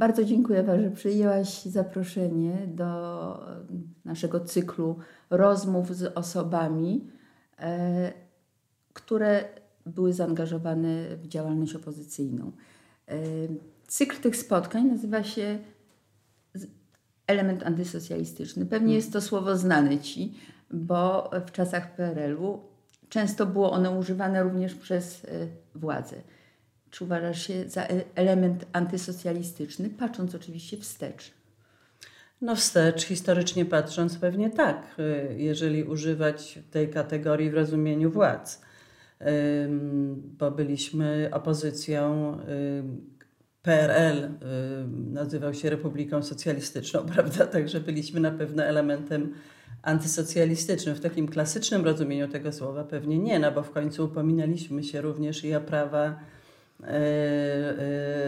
[0.00, 3.44] Bardzo dziękuję Ewa, że przyjęłaś zaproszenie do
[4.04, 4.98] naszego cyklu
[5.30, 7.10] rozmów z osobami,
[7.58, 8.12] e,
[8.92, 9.44] które
[9.86, 12.52] były zaangażowane w działalność opozycyjną.
[13.08, 13.16] E,
[13.86, 15.58] cykl tych spotkań nazywa się
[17.26, 18.66] element antysocjalistyczny.
[18.66, 20.34] Pewnie jest to słowo znane Ci,
[20.70, 22.60] bo w czasach PRL-u
[23.08, 25.28] często było ono używane również przez e,
[25.74, 26.16] władze.
[26.90, 31.30] Czy uważasz się za e, element antysocjalistyczny, patrząc oczywiście wstecz?
[32.40, 38.62] No wstecz, historycznie patrząc, pewnie tak, e, jeżeli używać tej kategorii w rozumieniu władz.
[40.38, 42.38] Bo byliśmy opozycją
[43.62, 44.28] PRL
[45.10, 47.46] nazywał się Republiką Socjalistyczną, prawda?
[47.46, 49.34] Także byliśmy na pewno elementem
[49.82, 50.94] antysocjalistycznym.
[50.94, 55.44] W takim klasycznym rozumieniu tego słowa pewnie nie, no bo w końcu upominaliśmy się również
[55.44, 56.39] i o prawa y, y,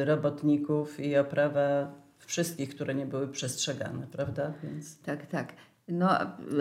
[0.05, 4.53] robotników, i o prawa wszystkich, które nie były przestrzegane, prawda?
[4.63, 5.01] Więc...
[5.01, 5.53] Tak, tak.
[5.89, 6.11] No,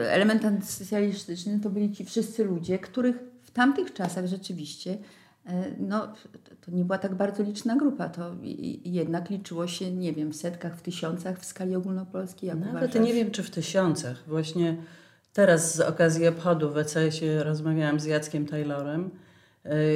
[0.10, 4.98] element antysocjalistyczny to byli ci wszyscy ludzie, których w tamtych czasach rzeczywiście
[5.46, 6.14] E, no,
[6.62, 8.36] to nie była tak bardzo liczna grupa, to
[8.86, 12.48] jednak liczyło się, nie wiem, w setkach, w tysiącach w skali ogólnopolskiej.
[12.48, 13.08] Jak Nawet uważasz?
[13.08, 14.24] nie wiem, czy w tysiącach.
[14.28, 14.78] Właśnie
[15.34, 19.10] teraz z okazji obchodu w ECS-ie rozmawiałam z Jackiem Taylorem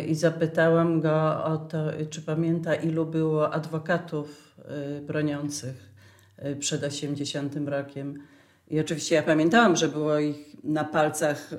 [0.07, 1.77] i zapytałam go o to,
[2.09, 5.95] czy pamięta, ilu było adwokatów e, broniących
[6.59, 8.19] przed 80 rokiem.
[8.67, 11.53] I oczywiście ja pamiętałam, że było ich na palcach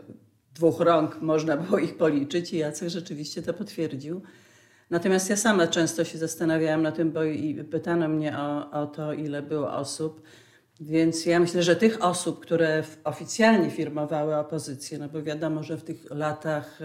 [0.55, 4.23] dwóch rąk można było ich policzyć i Jacek rzeczywiście to potwierdził.
[4.91, 9.13] Natomiast ja sama często się zastanawiałam na tym, bo i pytano mnie o, o to,
[9.13, 10.23] ile było osób.
[10.81, 15.85] Więc ja myślę, że tych osób, które oficjalnie firmowały opozycję, no bo wiadomo, że w
[15.85, 16.79] tych latach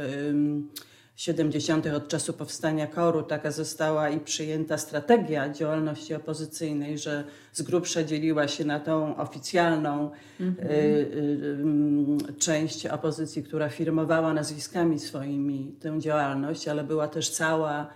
[1.15, 1.87] 70.
[1.87, 7.23] od czasu powstania koru taka została i przyjęta strategia działalności opozycyjnej, że
[7.53, 10.67] z grubsza dzieliła się na tą oficjalną mhm.
[10.67, 17.89] y, y, y, część opozycji, która firmowała nazwiskami swoimi tę działalność, ale była też cała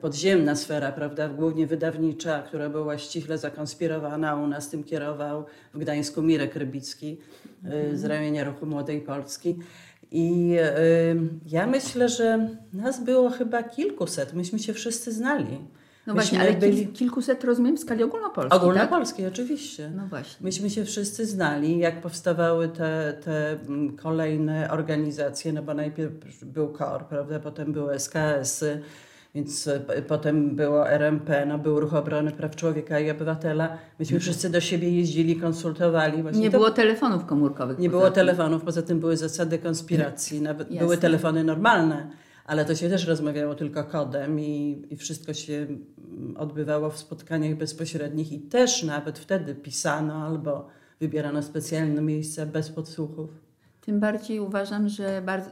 [0.00, 4.36] podziemna sfera, prawda, głównie wydawnicza, która była ściśle zakonspirowana.
[4.36, 7.18] U nas tym kierował w Gdańsku Mirek Rybicki
[7.64, 7.98] mhm.
[7.98, 9.56] z ramienia Ruchu Młodej Polski.
[10.16, 11.16] I y,
[11.46, 14.34] ja myślę, że nas było chyba kilkuset.
[14.34, 15.58] Myśmy się wszyscy znali.
[16.06, 16.86] No Myśmy właśnie, ale byli...
[16.86, 19.34] kilkuset rozumiem w skali ogólnopolskiej, Ogólnopolskiej, tak?
[19.34, 19.90] oczywiście.
[19.96, 20.44] No właśnie.
[20.44, 26.68] Myśmy się wszyscy znali, jak powstawały te, te mm, kolejne organizacje, no bo najpierw był
[26.68, 28.82] KOR, prawda, potem były SKS-y,
[29.34, 33.78] więc e, potem było RMP, no był Ruch Obrony Praw Człowieka i Obywatela.
[33.98, 36.22] Myśmy wszyscy do siebie jeździli, konsultowali.
[36.22, 36.58] Właśnie nie to...
[36.58, 37.78] było telefonów komórkowych.
[37.78, 38.12] Nie było tym.
[38.12, 40.42] telefonów, poza tym były zasady konspiracji.
[40.42, 40.86] Nawet Jasne.
[40.86, 42.10] były telefony normalne,
[42.44, 45.66] ale to się też rozmawiało tylko kodem i, i wszystko się
[46.36, 50.66] odbywało w spotkaniach bezpośrednich i też nawet wtedy pisano albo
[51.00, 53.30] wybierano specjalne miejsca bez podsłuchów.
[53.80, 55.50] Tym bardziej uważam, że bardzo,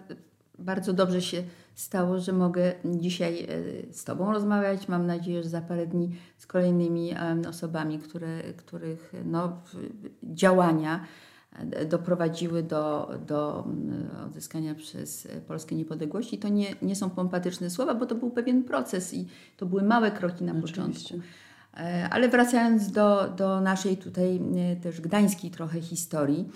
[0.59, 1.43] bardzo dobrze się
[1.74, 4.88] stało, że mogę dzisiaj e, z Tobą rozmawiać.
[4.88, 7.10] Mam nadzieję, że za parę dni z kolejnymi
[7.48, 9.62] osobami, które, których no,
[10.22, 11.04] działania
[11.52, 13.66] e, doprowadziły do, do
[14.26, 16.38] odzyskania przez Polskę niepodległości.
[16.38, 20.10] To nie, nie są pompatyczne słowa, bo to był pewien proces i to były małe
[20.10, 20.82] kroki na Oczywiście.
[20.82, 21.18] początku.
[21.76, 24.40] E, ale wracając do, do naszej tutaj
[24.82, 26.48] też gdańskiej trochę historii,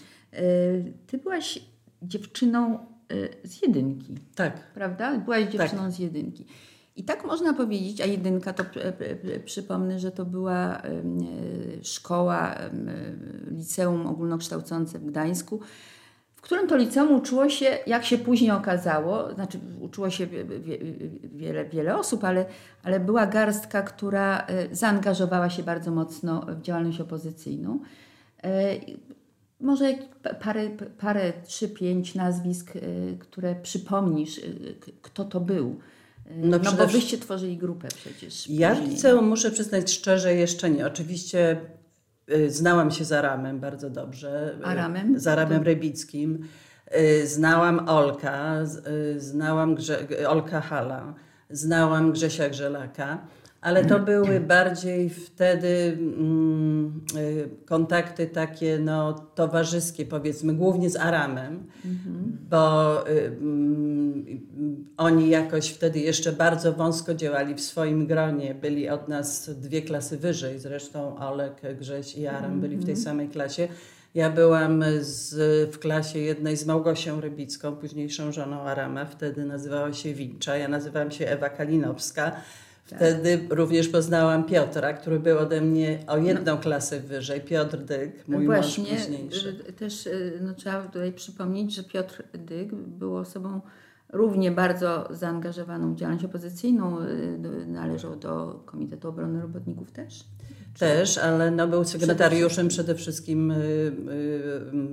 [1.07, 1.61] ty byłaś
[2.03, 2.79] dziewczyną
[3.45, 4.15] z jedynki.
[4.35, 4.73] Tak.
[4.75, 5.19] Prawda?
[5.19, 5.93] Byłaś dziewczyną tak.
[5.93, 6.47] z jedynki.
[6.97, 8.65] I tak można powiedzieć, a jedynka to
[9.45, 10.83] przypomnę, że to była
[11.83, 12.55] szkoła,
[13.51, 15.61] liceum ogólnokształcące w Gdańsku,
[16.37, 20.27] w którym to liceum uczyło się, jak się później okazało, znaczy uczyło się
[21.35, 22.47] wiele, wiele osób, ale,
[22.83, 27.81] ale była garstka, która y, zaangażowała się bardzo mocno w działalność opozycyjną.
[29.61, 29.95] Może
[30.41, 35.81] parę, parę trzy, pięć nazwisk, y, które przypomnisz, y, kto to był.
[36.27, 38.51] Y, no, no bo wyście tworzyli grupę przecież.
[38.51, 40.87] Ja chcę, muszę przyznać szczerze, jeszcze nie.
[40.87, 41.61] Oczywiście
[42.49, 44.59] znałam się z Aramem bardzo dobrze.
[44.65, 45.21] Aramem?
[45.21, 46.49] Z Aramem Rybickim.
[47.25, 48.65] Znałam Olka,
[49.17, 51.15] znałam Grze Olka Hala,
[51.51, 53.27] znałam Grzesia Grzelaka
[53.67, 61.67] ale to były bardziej wtedy mm, y, kontakty takie no, towarzyskie, powiedzmy, głównie z Aramem,
[61.85, 62.39] mhm.
[62.51, 63.31] bo y, y,
[64.97, 68.55] oni jakoś wtedy jeszcze bardzo wąsko działali w swoim gronie.
[68.55, 73.05] Byli od nas dwie klasy wyżej, zresztą Olek, Grześ i Aram byli w tej mhm.
[73.05, 73.69] samej klasie.
[74.15, 75.35] Ja byłam z,
[75.75, 81.11] w klasie jednej z Małgosią Rybicką, późniejszą żoną Arama, wtedy nazywała się Wincza, ja nazywałam
[81.11, 82.33] się Ewa Kalinowska
[82.87, 86.61] Wtedy również poznałam Piotra, który był ode mnie o jedną no.
[86.61, 87.41] klasę wyżej.
[87.41, 89.57] Piotr Dyk, mój Właśnie, mąż późniejszy.
[89.69, 93.61] Y, też y, no, trzeba tutaj przypomnieć, że Piotr Dyk był osobą
[94.13, 97.01] równie bardzo zaangażowaną w działalność opozycyjną.
[97.01, 100.25] Y, należał do Komitetu Obrony Robotników też.
[100.79, 103.57] Też, ale no był sekretariuszem przede wszystkim y,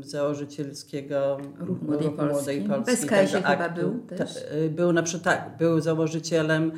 [0.01, 2.59] y, założycielskiego Ruchu Młodej Ruchu Polski.
[2.59, 4.33] Młodej Polski Bez chyba był też.
[4.33, 6.71] Ta, y, był na przykład, tak, był założycielem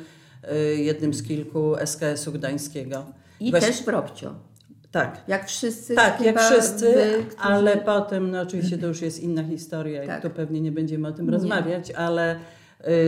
[0.76, 3.06] jednym z kilku SKS-u gdańskiego.
[3.40, 4.34] I też Probcio.
[4.90, 5.20] Tak.
[5.28, 5.94] Jak wszyscy.
[5.94, 7.38] Tak, jak wszyscy, wy, którzy...
[7.38, 10.18] ale potem, no oczywiście to już jest inna historia tak.
[10.18, 11.32] i tu pewnie nie będziemy o tym nie.
[11.32, 12.38] rozmawiać, ale y,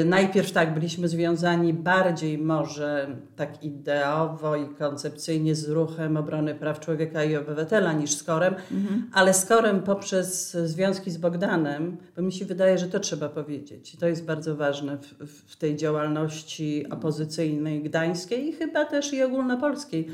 [0.05, 7.25] najpierw tak, byliśmy związani bardziej może tak ideowo i koncepcyjnie z ruchem obrony praw człowieka
[7.25, 9.11] i obywatela niż z Korem, mhm.
[9.13, 13.97] ale z Korem poprzez związki z Bogdanem, bo mi się wydaje, że to trzeba powiedzieć.
[13.97, 20.09] To jest bardzo ważne w, w tej działalności opozycyjnej gdańskiej i chyba też i ogólnopolskiej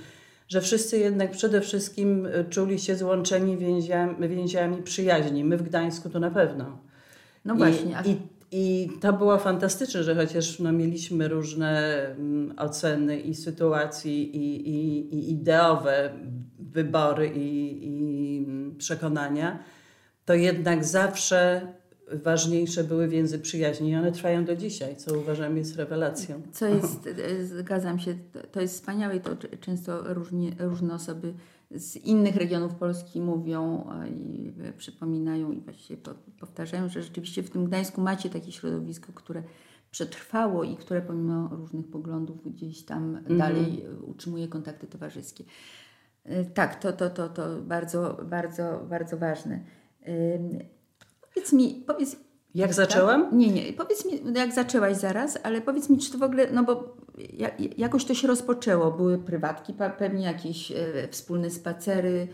[0.49, 5.45] że wszyscy jednak przede wszystkim e, czuli się złączeni więziami, więziami przyjaźni.
[5.45, 6.79] My w Gdańsku to na pewno.
[7.45, 7.97] No właśnie.
[8.05, 8.17] I, i,
[8.50, 14.99] i to było fantastyczne, że chociaż no, mieliśmy różne mm, oceny i sytuacji, i, i,
[15.14, 16.12] i ideowe
[16.58, 19.58] wybory i, i mm, przekonania,
[20.25, 21.69] to jednak zawsze
[22.12, 26.43] ważniejsze były więzy przyjaźni i one trwają do dzisiaj, co uważam jest rewelacją.
[26.52, 28.14] Co jest, e, zgadzam się,
[28.52, 29.31] to jest wspaniałe i to
[29.61, 30.05] często
[30.58, 31.35] różne osoby
[31.71, 36.03] z innych regionów Polski mówią i przypominają i właściwie
[36.41, 39.43] powtarzają, że rzeczywiście w tym Gdańsku macie takie środowisko, które
[39.91, 43.39] przetrwało i które pomimo różnych poglądów gdzieś tam mhm.
[43.39, 45.45] dalej utrzymuje kontakty towarzyskie.
[46.25, 49.61] E, tak, to, to, to, to bardzo, bardzo, bardzo ważne.
[51.35, 52.17] Powiedz mi, powiedz...
[52.55, 52.77] Jak tak?
[52.77, 53.39] zaczęłam?
[53.39, 53.73] Nie, nie.
[53.73, 56.97] Powiedz mi, jak zaczęłaś zaraz, ale powiedz mi, czy to w ogóle, no bo
[57.77, 58.91] jakoś to się rozpoczęło.
[58.91, 60.73] Były prywatki, pewnie jakieś
[61.11, 62.29] wspólne spacery,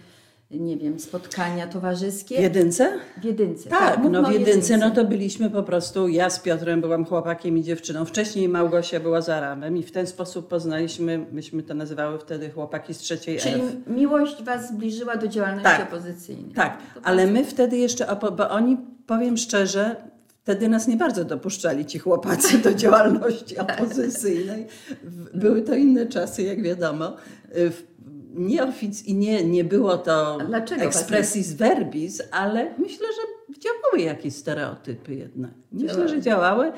[0.50, 2.37] nie wiem, spotkania towarzyskie.
[2.37, 2.93] W jedynce?
[3.21, 3.71] W jedynce.
[3.71, 7.59] Tak, tak no w jedynce, no to byliśmy po prostu, ja z Piotrem byłam chłopakiem
[7.59, 8.05] i dziewczyną.
[8.05, 12.94] Wcześniej Małgosia była za ramem i w ten sposób poznaliśmy, myśmy to nazywały wtedy chłopaki
[12.94, 13.77] z trzeciej Czyli F.
[13.87, 16.55] miłość was zbliżyła do działalności tak, opozycyjnej.
[16.55, 19.97] Tak, ale my wtedy jeszcze, bo oni, powiem szczerze,
[20.42, 24.66] Wtedy nas nie bardzo dopuszczali ci chłopacy do działalności opozycyjnej.
[25.34, 27.16] Były to inne czasy, jak wiadomo
[28.34, 30.38] nie ofic nie, nie było to
[30.78, 35.50] expressis verbis, ale myślę, że działały jakieś stereotypy jednak.
[35.72, 36.72] Myślę, że działały.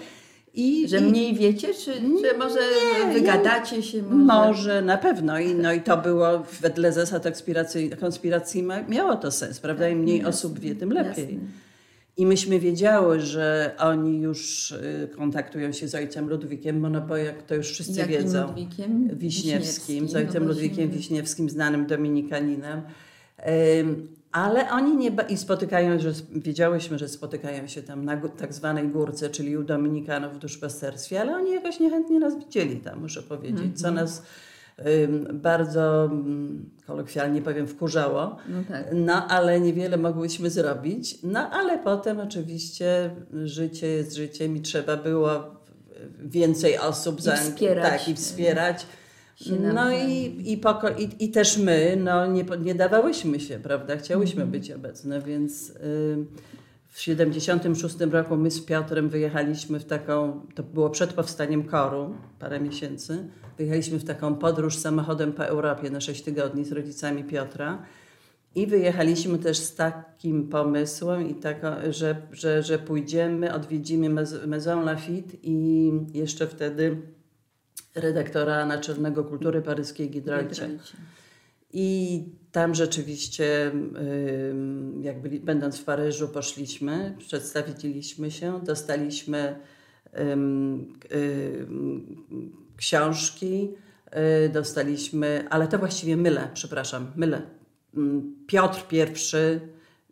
[0.55, 2.61] I, że mniej wiecie, czy, czy może
[3.07, 4.03] nie, wygadacie się?
[4.03, 4.25] Może?
[4.25, 5.39] może, na pewno.
[5.39, 9.89] I, no, I to było wedle zasad konspiracji, konspiracji miało to sens, prawda?
[9.89, 11.35] Im mniej osób wie, tym lepiej.
[11.35, 11.72] Jasne.
[12.17, 17.71] I myśmy wiedziały, że oni już y, kontaktują się z ojcem Ludwikiem Monopojak, to już
[17.71, 18.47] wszyscy Jakim wiedzą.
[18.47, 19.09] Ludwikiem?
[19.13, 22.83] Wiśniewskim, z ojcem no Ludwikiem Wiśniewskim, znanym dominikaninem.
[24.33, 29.31] Ale oni nie i spotykają, że wiedziałyśmy, że spotykają się tam na tak zwanej górce,
[29.31, 33.89] czyli u Dominikanów w duszpasterstwie, ale oni jakoś niechętnie nas widzieli tam, muszę powiedzieć, co
[33.89, 33.95] mhm.
[33.95, 34.23] nas
[35.33, 38.87] bardzo mm, kolokwialnie powiem wkurzało, no, tak.
[38.93, 41.19] no ale niewiele mogłyśmy zrobić.
[41.23, 43.11] No ale potem oczywiście
[43.45, 45.63] życie jest życiem i trzeba było
[46.19, 47.91] więcej osób I wspierać.
[47.91, 48.87] Tak, i wspierać.
[49.75, 53.97] No i, i, poko- i, i, też my no, nie, nie dawałyśmy się, prawda?
[53.97, 54.51] Chciałyśmy mhm.
[54.51, 56.27] być obecne, więc y,
[56.89, 62.61] w 76 roku my z Piotrem wyjechaliśmy w taką, to było przed powstaniem koru, parę
[62.61, 63.29] miesięcy,
[63.63, 67.83] Wyjechaliśmy w taką podróż samochodem po Europie na 6 tygodni z rodzicami Piotra.
[68.55, 75.37] I wyjechaliśmy też z takim pomysłem, i tako, że, że, że pójdziemy, odwiedzimy Maison Lafitte
[75.43, 76.97] i jeszcze wtedy
[77.95, 80.69] redaktora naczelnego kultury paryskiej Gidralcie.
[81.73, 83.73] I tam rzeczywiście,
[85.03, 89.57] jak byli, będąc w Paryżu, poszliśmy, przedstawiliśmy się, dostaliśmy
[92.83, 93.71] książki
[94.47, 97.43] y, dostaliśmy, ale to właściwie mylę, przepraszam, mylę.
[97.97, 98.85] Mm, Piotr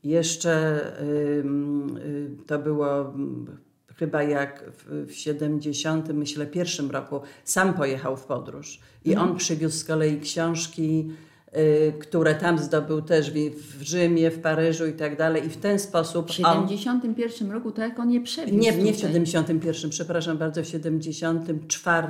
[0.02, 1.44] I jeszcze y,
[2.46, 3.58] to było mm,
[3.96, 4.64] chyba jak
[5.06, 9.30] w 70, myślę, pierwszym roku sam pojechał w podróż i mhm.
[9.30, 11.10] on przywiózł z kolei książki
[12.00, 15.46] które tam zdobył też w Rzymie, w Paryżu i tak dalej.
[15.46, 16.30] I w ten sposób.
[16.30, 18.58] W 71 on, roku, to jak on je przewiózł?
[18.58, 22.08] Nie, nie w 71, przepraszam bardzo, w 74,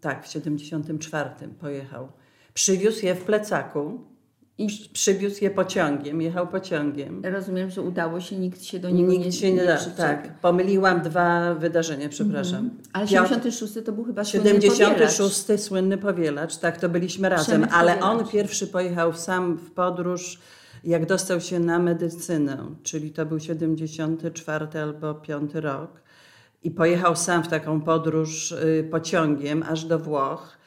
[0.00, 2.08] tak, w 74 pojechał.
[2.54, 4.11] Przywiózł je w plecaku.
[4.58, 7.22] I przywiózł je pociągiem, jechał pociągiem.
[7.24, 9.78] Rozumiem, że udało się, nikt się do niego Nikt nie się nie da.
[9.96, 12.70] Tak, pomyliłam dwa wydarzenia, przepraszam.
[12.92, 14.78] Ale Piotr- 76 to był chyba słynny powielacz.
[14.78, 18.20] 76 słynny powielacz, tak, to byliśmy razem, ale powielacz.
[18.20, 20.38] on pierwszy pojechał sam w podróż,
[20.84, 26.02] jak dostał się na medycynę, czyli to był 74 albo 5 rok.
[26.64, 30.61] I pojechał sam w taką podróż y, pociągiem aż do Włoch.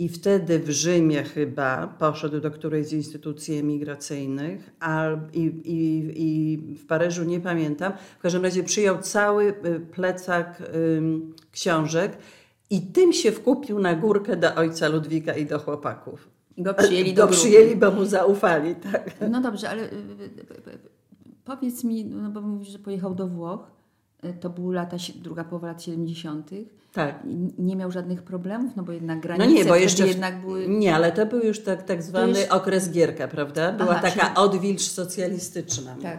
[0.00, 6.58] I wtedy w Rzymie chyba poszedł do którejś z instytucji emigracyjnych, a i, i, i
[6.74, 7.92] w Paryżu nie pamiętam.
[8.18, 10.62] W każdym razie przyjął cały y, plecak
[10.96, 12.18] ym, książek
[12.70, 16.28] i tym się wkupił na górkę do ojca Ludwika i do chłopaków.
[16.58, 19.30] Go przyjęli do Go przyjęli, bo mu zaufali, tak.
[19.30, 20.78] No dobrze, ale y, y,
[21.44, 23.79] powiedz mi, no bo mówisz, że pojechał do Włoch.
[24.24, 26.50] Y, To były lata, druga połowa lat 70.
[26.92, 27.18] Tak.
[27.58, 30.04] Nie miał żadnych problemów, no bo jednak No granice nie, bo jeszcze.
[30.04, 30.68] w- jednak były...
[30.68, 33.72] Nie, ale to był już tak, tak zwany już- okres Gierka, prawda?
[33.72, 35.96] Była Aha, taka czyli- odwilż socjalistyczna.
[36.02, 36.18] Tak.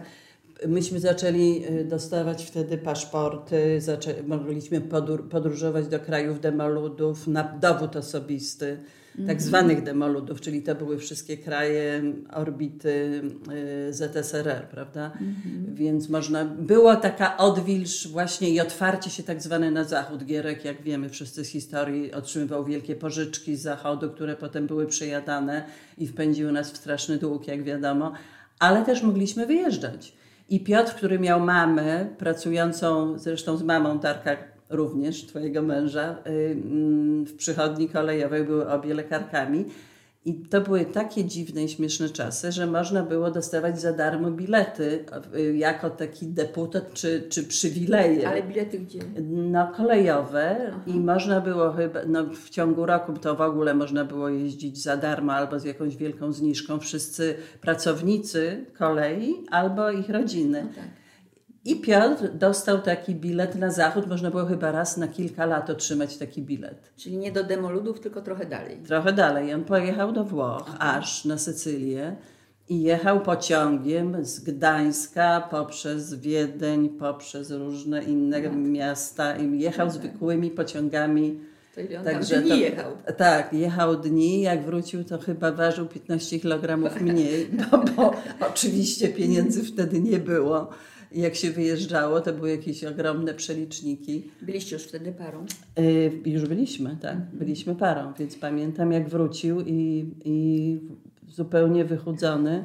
[0.68, 4.14] Myśmy zaczęli y, dostawać wtedy paszporty, zaczę...
[4.26, 8.78] mogliśmy podróż- podróżować do krajów demoludów na dowód osobisty,
[9.26, 12.02] tak zwanych demoludów, czyli to były wszystkie kraje
[12.32, 13.22] orbity
[13.88, 15.12] y, ZSRR, prawda?
[15.74, 20.24] Więc można, było taka odwilż właśnie i otwarcie się tak zwane na zachód.
[20.24, 25.64] Gierek, jak wiemy wszyscy z historii, otrzymywał wielkie pożyczki z zachodu, które potem były przejadane
[25.98, 28.12] i wpędziły nas w straszny dług, jak wiadomo,
[28.58, 30.12] ale też mogliśmy wyjeżdżać.
[30.48, 37.24] I Piotr, który miał mamę, pracującą zresztą z mamą Darka również, twojego męża, y, mm,
[37.24, 39.64] w przychodni kolejowej były obie lekarkami.
[40.24, 45.04] I to były takie dziwne i śmieszne czasy, że można było dostawać za darmo bilety
[45.36, 48.28] y, jako taki deputat czy, czy przywileje.
[48.28, 48.98] Ale bilety gdzie?
[49.22, 54.28] No, kolejowe i można było chyba, no w ciągu roku to w ogóle można było
[54.28, 56.78] jeździć za darmo albo z jakąś wielką zniżką.
[56.78, 60.66] Wszyscy pracownicy kolei albo ich rodziny.
[60.74, 61.01] Tak.
[61.64, 64.06] I Piotr dostał taki bilet na zachód.
[64.06, 66.92] Można było chyba raz na kilka lat otrzymać taki bilet.
[66.96, 68.78] Czyli nie do demoludów, tylko trochę dalej.
[68.86, 69.54] Trochę dalej.
[69.54, 72.16] On pojechał do Włoch, aż na Sycylię
[72.68, 81.40] i jechał pociągiem z Gdańska poprzez Wiedeń, poprzez różne inne miasta i jechał zwykłymi pociągami.
[82.04, 82.92] Także dni to- jechał?
[83.16, 89.64] Tak, jechał dni, jak wrócił to chyba ważył 15 kg mniej, bo, bo oczywiście pieniędzy
[89.64, 90.70] wtedy nie było.
[91.14, 94.30] Jak się wyjeżdżało, to były jakieś ogromne przeliczniki.
[94.42, 95.46] Byliście już wtedy parą.
[95.78, 100.80] Y, już byliśmy, tak, byliśmy parą, więc pamiętam jak wrócił i, i
[101.28, 102.64] zupełnie wychudzony,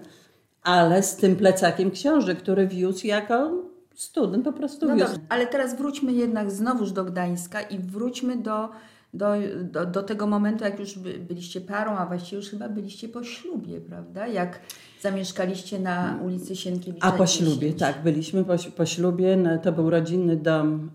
[0.63, 3.63] ale z tym plecakiem książek, który wiózł jako
[3.95, 5.05] student, po prostu No wiózł.
[5.07, 8.69] dobrze, ale teraz wróćmy jednak znowuż do Gdańska i wróćmy do,
[9.17, 9.33] do,
[9.63, 13.23] do, do tego momentu, jak już by, byliście parą, a właściwie już chyba byliście po
[13.23, 14.27] ślubie, prawda?
[14.27, 14.59] Jak
[15.01, 17.49] zamieszkaliście na ulicy Sienkiewicza A po 10.
[17.49, 20.89] ślubie, tak, byliśmy po, po ślubie, no, to był rodzinny dom,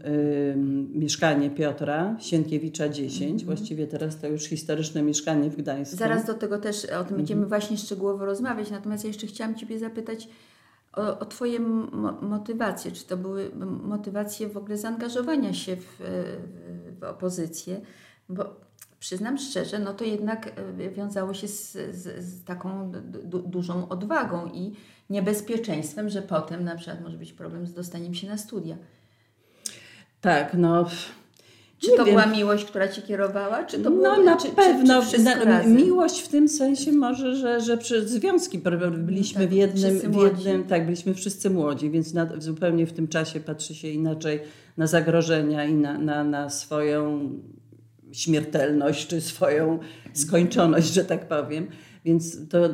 [0.55, 5.97] ym, mieszkanie Piotra, Sienkiewicza 10, właściwie teraz to już historyczne mieszkanie w Gdańsku.
[5.97, 7.17] Zaraz do tego też o tym Mhm.
[7.17, 10.29] będziemy właśnie szczegółowo rozmawiać, natomiast ja jeszcze chciałam Ciebie zapytać
[10.93, 12.93] o, o Twoje mo- motywacje.
[12.93, 13.51] Czy to były
[13.85, 16.01] motywacje w ogóle zaangażowania się w-
[17.01, 17.81] w opozycję?
[18.29, 18.57] Bo
[18.99, 22.93] przyznam szczerze, no to jednak e, wiązało się z, z, z taką
[23.25, 24.73] du, dużą odwagą i
[25.11, 28.77] niebezpieczeństwem, że potem na przykład może być problem z dostaniem się na studia.
[30.21, 30.87] Tak, no...
[31.79, 32.15] Czy to wiem.
[32.15, 33.65] była miłość, która Ci kierowała?
[33.65, 35.03] Czy to było, no na czy, pewno.
[35.03, 38.63] Czy, czy na, miłość w tym sensie może, że, że przez związki
[38.99, 43.09] byliśmy tak, w jednym, w jednym, tak, byliśmy wszyscy młodzi, więc na, zupełnie w tym
[43.09, 44.41] czasie patrzy się inaczej
[44.77, 47.31] na zagrożenia i na, na, na swoją
[48.13, 49.79] śmiertelność, czy swoją
[50.13, 51.67] skończoność, że tak powiem.
[52.05, 52.69] Więc to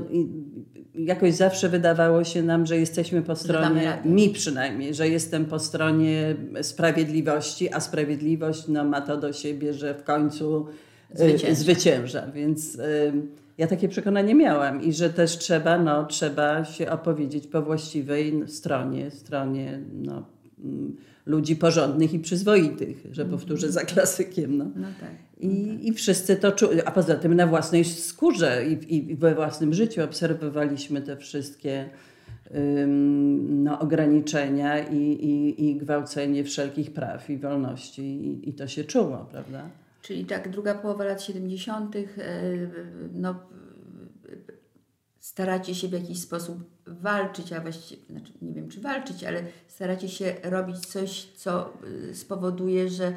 [0.94, 6.36] jakoś zawsze wydawało się nam, że jesteśmy po stronie, mi przynajmniej, że jestem po stronie
[6.62, 10.66] sprawiedliwości, a sprawiedliwość no, ma to do siebie, że w końcu
[11.10, 11.54] y, Zwycięża.
[11.54, 12.26] zwycięża.
[12.34, 13.12] Więc y,
[13.58, 19.10] ja takie przekonanie miałam i że też trzeba, no, trzeba się opowiedzieć po właściwej stronie,
[19.10, 20.26] stronie no,
[20.64, 24.56] mm, ludzi porządnych i przyzwoitych, że powtórzę za klasykiem.
[24.56, 24.64] No.
[24.76, 25.27] No tak.
[25.40, 29.74] I, I wszyscy to czuli, a poza tym na własnej skórze i, i we własnym
[29.74, 31.90] życiu obserwowaliśmy te wszystkie
[32.54, 38.84] ym, no, ograniczenia i, i, i gwałcenie wszelkich praw i wolności i, i to się
[38.84, 39.68] czuło, prawda?
[40.02, 42.02] Czyli tak, druga połowa lat 70., e,
[43.12, 43.34] no,
[45.28, 50.08] staracie się w jakiś sposób walczyć, a właściwie, znaczy nie wiem czy walczyć, ale staracie
[50.08, 51.72] się robić coś, co
[52.10, 53.16] y, spowoduje, że,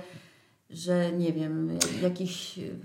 [0.74, 1.70] że nie wiem,
[2.02, 2.76] jakieś y,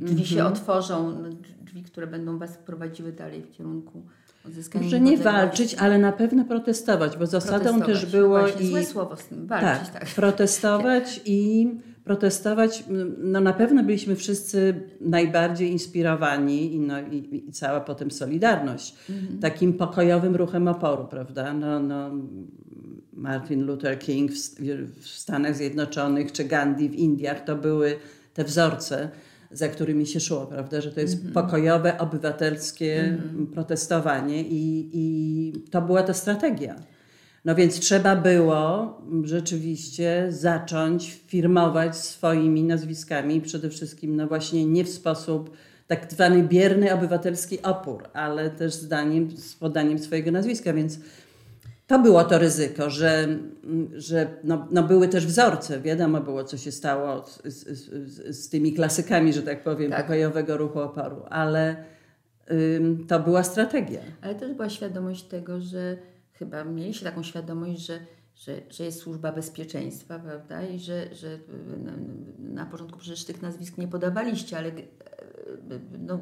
[0.00, 1.28] drzwi się otworzą, no,
[1.64, 4.02] drzwi, które będą Was prowadziły dalej w kierunku
[4.46, 8.84] odzyskania Może nie walczyć, ale na pewno protestować, bo zasadą też było właśnie, i złe
[8.84, 10.00] słowo z tym, walczyć, tak.
[10.00, 11.70] tak, protestować i
[12.04, 12.84] protestować.
[13.18, 19.38] No na pewno byliśmy wszyscy najbardziej inspirowani i, no, i, i cała potem Solidarność Mhm.
[19.38, 21.52] takim pokojowym ruchem oporu, prawda?
[21.52, 22.10] No, no,
[23.12, 27.96] Martin Luther King w, Stanach Zjednoczonych czy Gandhi w Indiach to były
[28.34, 29.08] te wzorce,
[29.50, 30.80] za którymi się szło, prawda?
[30.80, 31.32] Że to jest Mhm.
[31.34, 33.18] pokojowe, obywatelskie
[33.54, 36.76] protestowanie i, i to była ta strategia.
[37.44, 44.88] No więc trzeba było rzeczywiście zacząć firmować swoimi nazwiskami, przede wszystkim no właśnie nie w
[44.88, 45.50] sposób
[45.86, 50.98] tak zwany bierny obywatelski opór, ale też zdaniem, z podaniem swojego nazwiska, więc
[51.92, 53.28] to było to ryzyko, że,
[53.96, 58.72] że no, no były też wzorce, wiadomo było, co się stało z, z, z, tymi
[58.72, 60.02] klasykami, że tak powiem, Tak.
[60.02, 61.84] pokojowego ruchu oporu, ale
[62.50, 64.00] ym, to była strategia.
[64.22, 65.96] Ale też była świadomość tego, że
[66.32, 67.98] chyba mieliście taką świadomość, że,
[68.34, 70.62] że, że jest służba bezpieczeństwa, prawda?
[70.62, 71.38] I że, że
[71.84, 71.92] na,
[72.38, 74.74] na początku przecież tych nazwisk nie podawaliście, ale e,
[75.98, 76.20] no,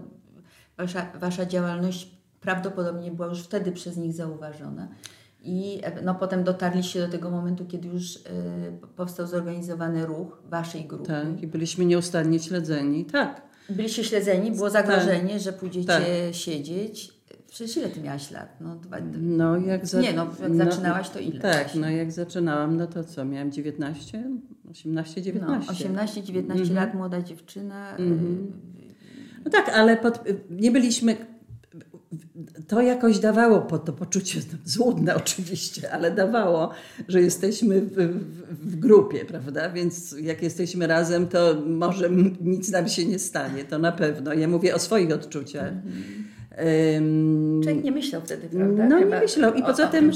[0.77, 2.11] wasza, wasza działalność
[2.41, 4.89] prawdopodobnie była już wtedy przez nich zauważona.
[5.43, 8.21] I no, potem dotarliście do tego momentu, kiedy już e,
[8.97, 11.07] powstał zorganizowany ruch waszej grupy.
[11.07, 13.05] Tak, i byliśmy nieustannie śledzeni.
[13.05, 13.43] Tak.
[13.71, 16.03] Byliście śledzeni, było zagrożenie, że pójdziecie Tak.
[16.33, 17.21] siedzieć.
[17.47, 18.57] Przecież ile ty miałaś lat?
[18.61, 21.81] No, dwa, No, jak za- Nie, no, jak zaczynałaś, to ile Tak, właśnie?
[21.81, 24.25] no jak zaczynałam, no to co, miałam 19,
[24.71, 25.67] 18, 19.
[25.67, 26.75] No, 18-19 Mhm.
[26.75, 27.97] lat, młoda dziewczyna.
[29.45, 31.17] No tak, ale pod, nie byliśmy.
[32.69, 36.71] To jakoś dawało po to poczucie złudne oczywiście, ale dawało,
[37.09, 39.71] że jesteśmy w, w, w grupie, prawda?
[39.71, 44.35] Więc jak jesteśmy razem, to może nic nam się nie stanie, to na pewno.
[44.35, 45.73] Ja mówię o swoich odczuciach.
[46.97, 48.87] Ym, Człowiek nie myślał wtedy, prawda?
[48.87, 49.55] No, nie Chyba myślał.
[49.55, 50.13] I poza o tym,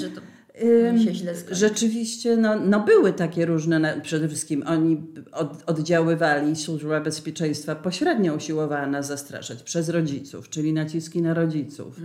[1.50, 5.02] Rzeczywiście, no, no były takie różne, przede wszystkim oni
[5.33, 12.00] od, oddziaływali, służba bezpieczeństwa pośrednio usiłowała nas zastraszać przez rodziców, czyli naciski na rodziców.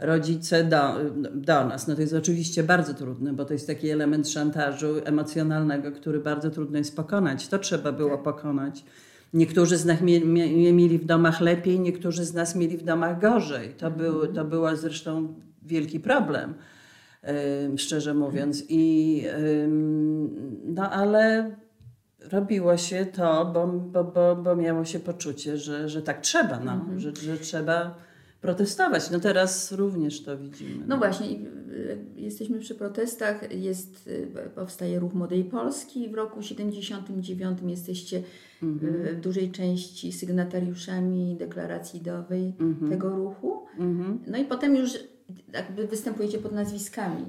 [0.00, 0.94] Rodzice do,
[1.34, 1.88] do nas.
[1.88, 6.50] No to jest oczywiście bardzo trudne, bo to jest taki element szantażu emocjonalnego, który bardzo
[6.50, 7.48] trudno jest pokonać.
[7.48, 8.84] To trzeba było pokonać.
[9.34, 13.20] Niektórzy z nas mie, mie, mieli w domach lepiej, niektórzy z nas mieli w domach
[13.20, 13.74] gorzej.
[13.78, 16.54] To, był, to był zresztą wielki problem
[17.76, 18.64] szczerze mówiąc.
[18.68, 19.24] I,
[20.64, 21.50] no ale
[22.30, 26.86] robiło się to, bo, bo, bo, bo miało się poczucie, że, że tak trzeba, no,
[26.96, 27.94] że, że trzeba
[28.40, 29.10] protestować.
[29.10, 30.84] No teraz również to widzimy.
[30.88, 36.08] No właśnie, i, y, jesteśmy przy protestach, jest, y, powstaje Ruch Młodej Polski.
[36.08, 38.22] W roku 79 jesteście y,
[39.14, 42.54] w dużej części sygnatariuszami deklaracji ideowej
[42.90, 43.66] tego ruchu.
[43.78, 44.18] Mhm.
[44.26, 44.98] No i potem już
[45.52, 47.24] jakby występujecie pod nazwiskami.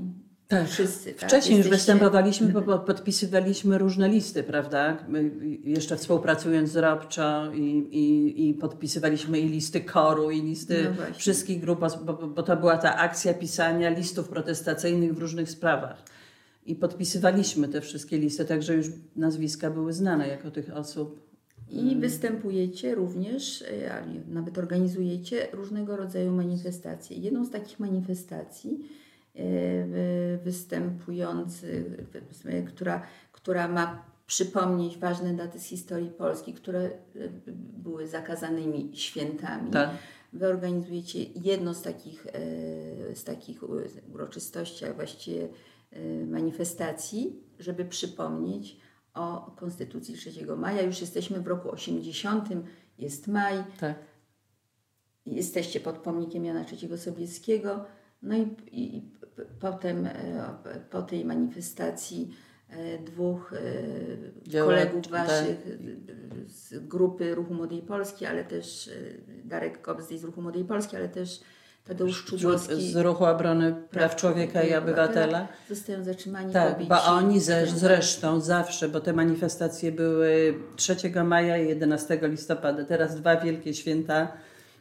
[0.47, 0.67] Tak.
[0.67, 1.13] Wszyscy.
[1.13, 1.29] Tak?
[1.29, 4.97] Wcześniej już Jesteście- występowaliśmy, bo bo podpisywaliśmy różne listy, prawda?
[5.07, 5.31] My
[5.63, 7.59] jeszcze współpracując z Robczo i,
[7.91, 12.77] i, i podpisywaliśmy i listy koru, i listy No wszystkich grup, bo- bo to była
[12.77, 16.03] ta akcja pisania listów protestacyjnych w różnych sprawach.
[16.65, 21.32] I podpisywaliśmy te wszystkie listy, także już nazwiska były znane jako tych osób.
[21.73, 27.17] I występujecie również, y, a nawet organizujecie różnego rodzaju manifestacje.
[27.17, 28.89] Jedną z takich manifestacji
[29.35, 31.85] y, występujących,
[32.67, 37.31] która, która ma przypomnieć ważne daty z historii Polski, które y,
[37.77, 39.71] były zakazanymi świętami.
[39.71, 39.89] Tak.
[40.33, 43.63] Wy organizujecie jedno z takich, e, z takich
[44.13, 45.47] uroczystości, a właściwie
[45.91, 48.77] e, manifestacji, żeby przypomnieć
[49.13, 50.81] o Konstytucji 3 maja.
[50.81, 52.49] Już jesteśmy w roku 80,
[52.97, 53.95] jest maj, Tak.
[55.25, 57.85] jesteście pod pomnikiem Jana III Sobieskiego.
[58.21, 59.01] No i, i
[59.35, 60.55] p- potem e,
[60.89, 62.35] po tej manifestacji
[62.69, 65.11] e, dwóch e, kolegów tak.
[65.27, 65.67] waszych
[66.47, 68.89] z grupy Ruchu Młodej Polski, ale też
[69.45, 71.41] Darek Kobzdej z Ruchu Młodej Polski, ale też
[71.87, 72.25] Tadeusz
[72.77, 75.47] Z ruchu obrony praw człowieka i obywatela.
[75.69, 76.89] zostają zatrzymani, Tak, pobici.
[76.89, 77.69] bo oni ze, Tak.
[77.75, 84.27] zresztą zawsze, bo te manifestacje były 3 maja i 11 listopada, teraz dwa wielkie święta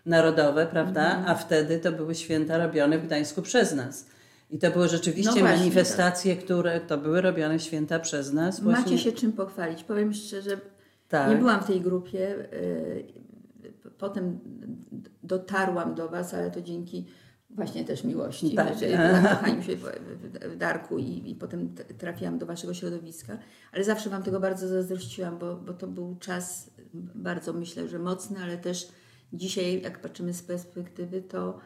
[0.06, 1.04] narodowe, prawda?
[1.04, 1.24] Mhm.
[1.30, 4.06] A wtedy to były święta robione w Gdańsku przez nas.
[4.50, 8.62] I to były rzeczywiście No właśnie, manifestacje, które to były robione święta przez nas.
[8.62, 9.84] Macie się czym pochwalić.
[9.84, 10.58] Powiem szczerze,
[11.08, 11.30] tak.
[11.30, 12.34] nie byłam w tej grupie.
[14.02, 14.40] Potem
[15.22, 17.06] dotarłam do Was, ale to dzięki
[17.50, 18.78] właśnie też miłości, Tak.
[18.78, 18.90] że
[19.22, 23.38] zakochaniu się w, Darku i, i potem trafiłam do Waszego środowiska.
[23.72, 26.70] Ale zawsze Wam tego bardzo zazdrościłam, bo, bo to był czas
[27.14, 28.88] bardzo, myślę, że mocny, ale też
[29.32, 31.58] Dzisiaj, jak patrzymy z perspektywy, to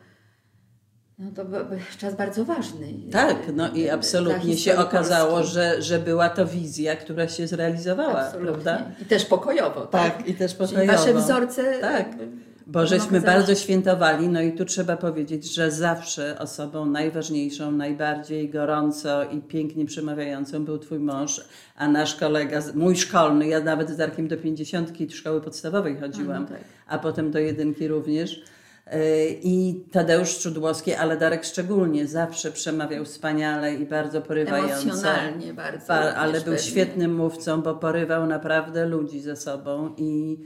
[1.18, 1.58] no to był
[1.98, 2.86] czas bardzo ważny.
[3.12, 5.54] Tak, no i absolutnie się okazało, Polski.
[5.54, 8.52] że, że była to wizja, która się zrealizowała, absolutnie.
[8.52, 8.82] prawda?
[9.02, 9.86] I też pokojowo.
[9.86, 10.76] Tak, tak i też pokojowo.
[10.76, 12.08] Czyli wasze wzorce tak.
[12.68, 19.24] Bo żeśmy bardzo świętowali, no i tu trzeba powiedzieć, że zawsze osobą najważniejszą, najbardziej gorąco
[19.24, 21.44] i pięknie przemawiającą był twój mąż,
[21.76, 26.48] a nasz kolega, mój szkolny, ja nawet z Darkiem do pięćdziesiątki szkoły podstawowej chodziłam, no
[26.48, 26.64] tak.
[26.86, 28.42] a potem do jedynki również.
[28.86, 34.82] E, I Tadeusz Szczudłowski, ale Darek szczególnie, zawsze przemawiał wspaniale i bardzo porywająco.
[34.82, 35.94] Emocjonalnie bardzo.
[35.94, 36.58] ale był pewnie.
[36.58, 40.38] świetnym mówcą, bo porywał naprawdę ludzi ze sobą i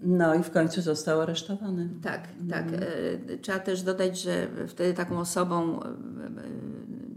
[0.00, 1.88] no i w końcu został aresztowany.
[2.02, 2.64] Tak, tak.
[2.64, 3.38] Mhm.
[3.42, 5.80] Trzeba też dodać, że wtedy taką osobą,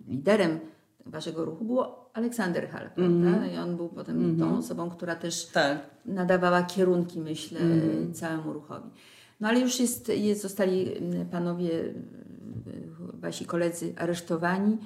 [0.07, 0.59] liderem
[1.05, 3.21] waszego ruchu było Aleksander Hall, mm.
[3.21, 3.47] prawda?
[3.47, 4.39] I on był potem mm.
[4.39, 5.79] tą osobą, która też tak.
[6.05, 8.13] nadawała kierunki, myślę, mm.
[8.13, 8.89] całemu ruchowi.
[9.39, 10.91] No ale już jest, jest, zostali
[11.31, 11.93] panowie,
[13.13, 14.77] wasi koledzy aresztowani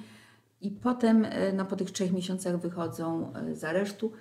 [0.60, 4.12] i potem no, po tych trzech miesiącach wychodzą z aresztu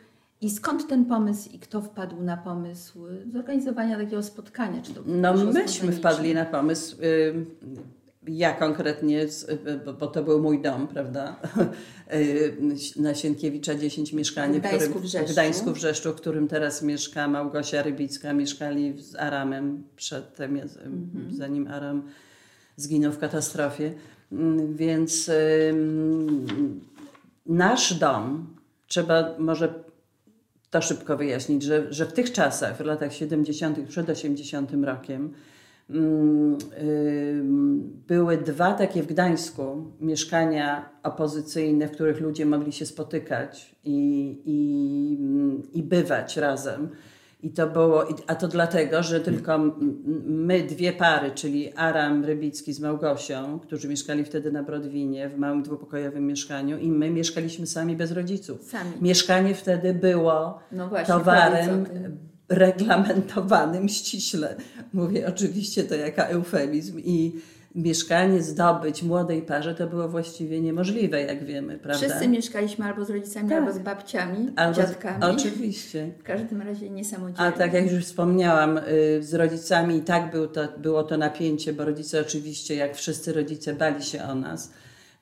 [0.42, 3.00] i skąd ten pomysł i kto wpadł na pomysł
[3.34, 4.82] zorganizowania takiego spotkania?
[4.82, 7.02] Czy to no myśmy wpadli na pomysł.
[7.02, 7.46] Y,
[8.28, 9.26] ja konkretnie,
[10.00, 11.36] bo to był mój dom, prawda?
[12.96, 17.84] Na Sienkiewicza 10 mieszkanie, w Gdańsku, w, w Gdańsku Wrzeszczu, w którym teraz mieszka Małgosia
[17.84, 18.34] Rybicka.
[18.34, 21.30] Mieszkali z Aramem przedtem, mhm.
[21.32, 22.04] zanim Aram
[22.76, 23.94] zginął w katastrofie.
[24.32, 25.32] Mm, więc
[27.46, 28.56] nasz dom,
[28.88, 29.84] trzeba może
[30.70, 35.34] to szybko wyjaśnić, że, że w tych czasach, w latach 70., przed 80 rokiem,
[38.08, 45.80] były dwa takie w Gdańsku mieszkania opozycyjne, w których ludzie mogli się spotykać i, i,
[45.80, 46.90] i bywać razem.
[47.44, 49.60] I to było, a to dlatego, że tylko
[50.26, 55.64] my, dwie pary, czyli Aram Rybicki z Małgosią, którzy mieszkali wtedy na Brodwinie w małym
[55.64, 58.64] dwupokojowym mieszkaniu i my mieszkaliśmy sami bez rodziców.
[58.64, 58.92] Sami.
[59.02, 61.86] Mieszkanie wtedy było no właśnie, towarem
[62.50, 64.56] reglamentowanym ściśle.
[64.94, 67.42] Mówię oczywiście to jaka eufemizm i
[67.76, 72.08] mieszkanie zdobyć młodej parze to było właściwie niemożliwe, jak wiemy, prawda?
[72.08, 73.58] Wszyscy mieszkaliśmy albo z rodzicami, tak.
[73.58, 75.22] albo z babciami, albo dziadkami.
[75.22, 76.12] Z, oczywiście.
[76.20, 77.40] W każdym razie niesamodzielnie.
[77.40, 81.74] A tak jak już wspomniałam, y, z rodzicami i tak był to, było to napięcie,
[81.74, 84.72] bo rodzice oczywiście, jak wszyscy rodzice, bali się o nas.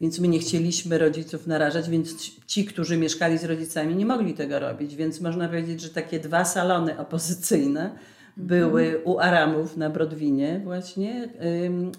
[0.01, 4.59] Więc my nie chcieliśmy rodziców narażać, więc ci, którzy mieszkali z rodzicami, nie mogli tego
[4.59, 4.95] robić.
[4.95, 7.91] Więc można powiedzieć, że takie dwa salony opozycyjne
[8.37, 11.29] były u Aramów na Brodwinie właśnie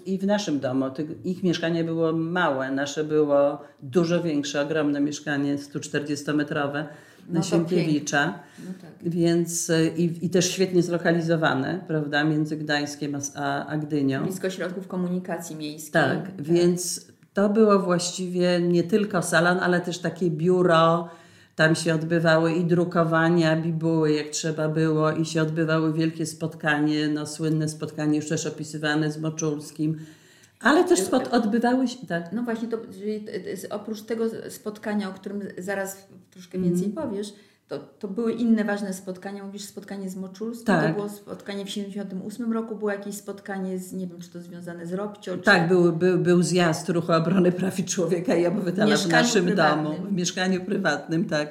[0.05, 0.85] i w naszym domu.
[1.23, 6.85] Ich mieszkanie było małe, nasze było dużo większe, ogromne mieszkanie, 140-metrowe
[7.29, 9.09] na no Sienkiewicza, no tak.
[9.11, 14.23] więc y, i, i, też świetnie zlokalizowane, prawda, między Gdańskiem a, a Gdynią.
[14.23, 15.91] Blisko środków komunikacji miejskiej.
[15.91, 21.09] Tak, tak, więc to było właściwie nie tylko salon, ale też takie biuro,
[21.55, 27.25] tam się odbywały i drukowania bibuły, jak trzeba było, i się odbywały wielkie spotkanie, no
[27.25, 29.99] słynne spotkanie już też opisywane z Moczulskim.
[30.61, 32.07] Ale też spod, odbywały się.
[32.07, 32.31] Tak.
[32.31, 32.77] No właśnie, to,
[33.69, 36.95] oprócz tego spotkania, o którym zaraz troszkę więcej mm.
[36.95, 37.33] powiesz,
[37.67, 39.43] to, to były inne ważne spotkania.
[39.45, 40.87] Mówisz spotkanie z Moczulskim, tak.
[40.87, 44.87] to było spotkanie w 78 roku, było jakieś spotkanie z, nie wiem, czy to związane
[44.87, 45.37] z Robcio.
[45.37, 45.43] Czy...
[45.43, 49.85] Tak, był, był, był zjazd Ruchu Obrony Praw i Człowieka i Obywatela w naszym prywatnym.
[49.85, 51.49] domu, w mieszkaniu prywatnym, tak.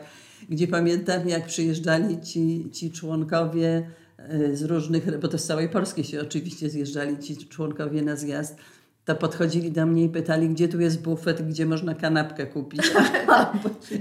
[0.49, 6.05] Gdzie pamiętam, jak przyjeżdżali ci, ci członkowie e, z różnych, bo to z całej Polski
[6.05, 8.57] się oczywiście zjeżdżali ci członkowie na zjazd,
[9.05, 12.93] to podchodzili do mnie i pytali, gdzie tu jest bufet, gdzie można kanapkę kupić.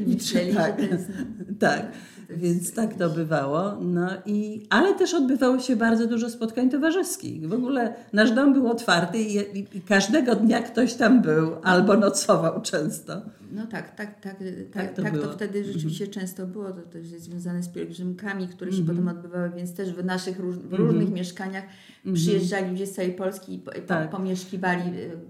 [0.07, 0.81] I tak,
[1.59, 1.91] tak.
[2.29, 3.75] Więc tak to bywało.
[3.81, 7.49] No i, ale też odbywało się bardzo dużo spotkań towarzyskich.
[7.49, 12.61] W ogóle nasz dom był otwarty i, i każdego dnia ktoś tam był albo nocował
[12.61, 13.21] często.
[13.51, 14.37] No tak, tak, tak, tak,
[14.73, 15.73] tak, to, tak to, wtedy mhm.
[15.73, 16.13] rzeczywiście mm.
[16.13, 16.71] często było.
[16.71, 18.87] To też jest związane z pielgrzymkami, które się mm.
[18.87, 21.13] potem odbywały, więc też w naszych róż, w różnych mm.
[21.13, 21.63] mieszkaniach
[22.05, 22.15] mm.
[22.15, 24.09] przyjeżdżali ludzie z całej Polski i po, tak.
[24.09, 24.83] pomieszkiwali.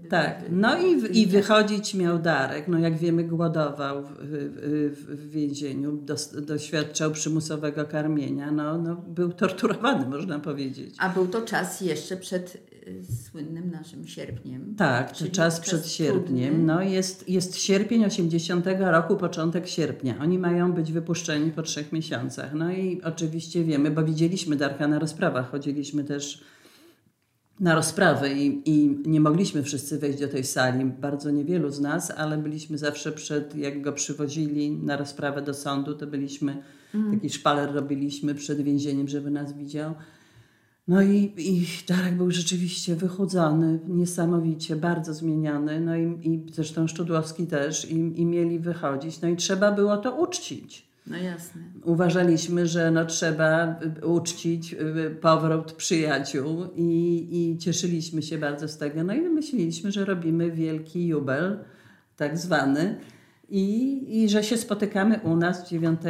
[0.08, 2.68] Tak, no i, i wychodzić miał Darek.
[2.68, 8.50] No jak wiemy, głodował w, w, w więzieniu, dos, doświadczał przymusowego karmienia.
[8.50, 10.94] No, no, był torturowany, można powiedzieć.
[10.98, 12.71] A był to czas jeszcze przed
[13.30, 14.74] słynnym naszym sierpniem.
[14.76, 16.66] Tak, to czas przed sierpniem.
[16.66, 20.14] No jest, jest sierpień 80 roku, początek sierpnia.
[20.20, 22.54] Oni mają być wypuszczeni po trzech miesiącach.
[22.54, 26.44] No i oczywiście wiemy, bo widzieliśmy Darka na rozprawach, chodziliśmy też
[27.60, 32.10] na rozprawy i, i nie mogliśmy wszyscy wejść do tej sali, bardzo niewielu z nas,
[32.10, 36.62] ale byliśmy zawsze przed, jak go przywozili na rozprawę do sądu, to byliśmy,
[36.94, 37.12] mm.
[37.12, 39.94] taki szpaler robiliśmy przed więzieniem, żeby nas widział.
[40.88, 45.80] No i, i Darek był rzeczywiście wychudzony, niesamowicie, bardzo zmieniony.
[45.80, 47.90] No i, i zresztą Szczudłowski też.
[47.90, 49.20] I, I mieli wychodzić.
[49.20, 50.92] No i trzeba było to uczcić.
[51.06, 51.62] No jasne.
[51.84, 59.04] Uważaliśmy, że no trzeba uczcić y, powrót przyjaciół i, i cieszyliśmy się bardzo z tego.
[59.04, 61.58] No i myśleliśmy, że robimy wielki jubel,
[62.16, 63.00] tak zwany.
[63.54, 66.00] I, I że się spotykamy u nas 9,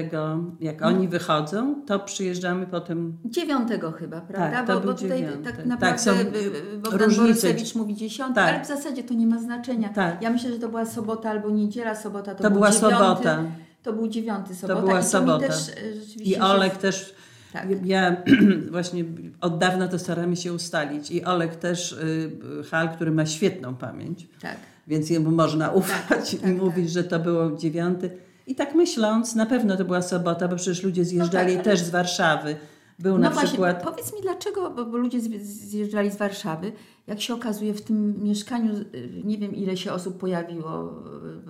[0.60, 0.86] jak no.
[0.86, 3.18] oni wychodzą, to przyjeżdżamy potem.
[3.24, 4.56] 9 chyba, prawda?
[4.56, 8.54] Tak, to bo, bo tutaj tak, tak naprawdę tak, Bogdan Borysewicz mówi 10, tak.
[8.54, 9.88] ale w zasadzie to nie ma znaczenia.
[9.88, 10.22] Tak.
[10.22, 13.44] Ja myślę, że to była sobota albo niedziela, sobota to, to była 9, sobota.
[13.82, 14.80] To był 9 sobota.
[14.80, 15.46] To była I sobota.
[15.46, 16.78] Też, e, I Olek się...
[16.78, 17.14] też.
[17.52, 17.68] Tak.
[17.84, 18.16] Ja
[18.70, 19.04] właśnie
[19.40, 21.10] od dawna to staramy się ustalić.
[21.10, 22.30] I Olek też, y,
[22.70, 24.28] Hal, który ma świetną pamięć.
[24.40, 28.10] Tak więc jemu można tak, ufać tak, i tak, mówić, że to było dziewiąty.
[28.46, 31.80] I tak myśląc, na pewno to była sobota, bo przecież ludzie zjeżdżali no tak, też
[31.80, 32.56] z Warszawy.
[32.98, 33.82] Był no na właśnie, przykład...
[33.82, 36.72] powiedz mi dlaczego, bo, bo, ludzie zjeżdżali z Warszawy,
[37.06, 41.02] jak się okazuje w tym mieszkaniu, y, nie wiem ile się osób pojawiło,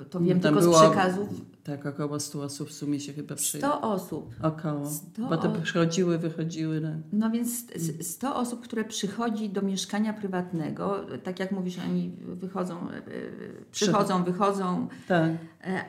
[0.03, 1.29] y, to wiem Tam tylko było, z przekazów.
[1.65, 3.73] Tak, około 100 osób w sumie się chyba przyjęło.
[3.73, 4.35] 100 osób.
[4.43, 6.81] Około, 100 bo to przychodziły, wychodziły.
[6.81, 6.91] No.
[7.13, 7.67] no więc
[8.01, 14.89] 100 osób, które przychodzi do mieszkania prywatnego, tak jak mówisz, oni wychodzą, y, przychodzą, wychodzą.
[15.09, 15.33] Tak.
[15.65, 15.85] E,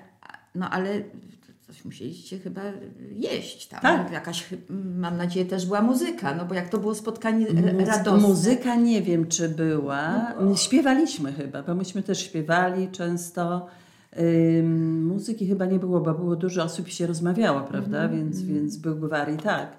[0.56, 1.04] no ale
[1.74, 2.62] coś musieliście chyba
[3.16, 3.82] jeść tam.
[3.82, 4.12] Tak.
[4.12, 4.46] Jakaś,
[4.96, 8.28] mam nadzieję, też była muzyka, no bo jak to było spotkanie Muzy radosne.
[8.28, 10.34] Muzyka nie wiem, czy była.
[10.42, 13.68] No, Śpiewaliśmy chyba, bo myśmy też śpiewali często.
[14.20, 18.04] Ym, muzyki chyba nie było, bo było dużo osób i się rozmawiało, prawda?
[18.04, 18.18] Mm.
[18.18, 19.78] Więc, więc był gwar i tak.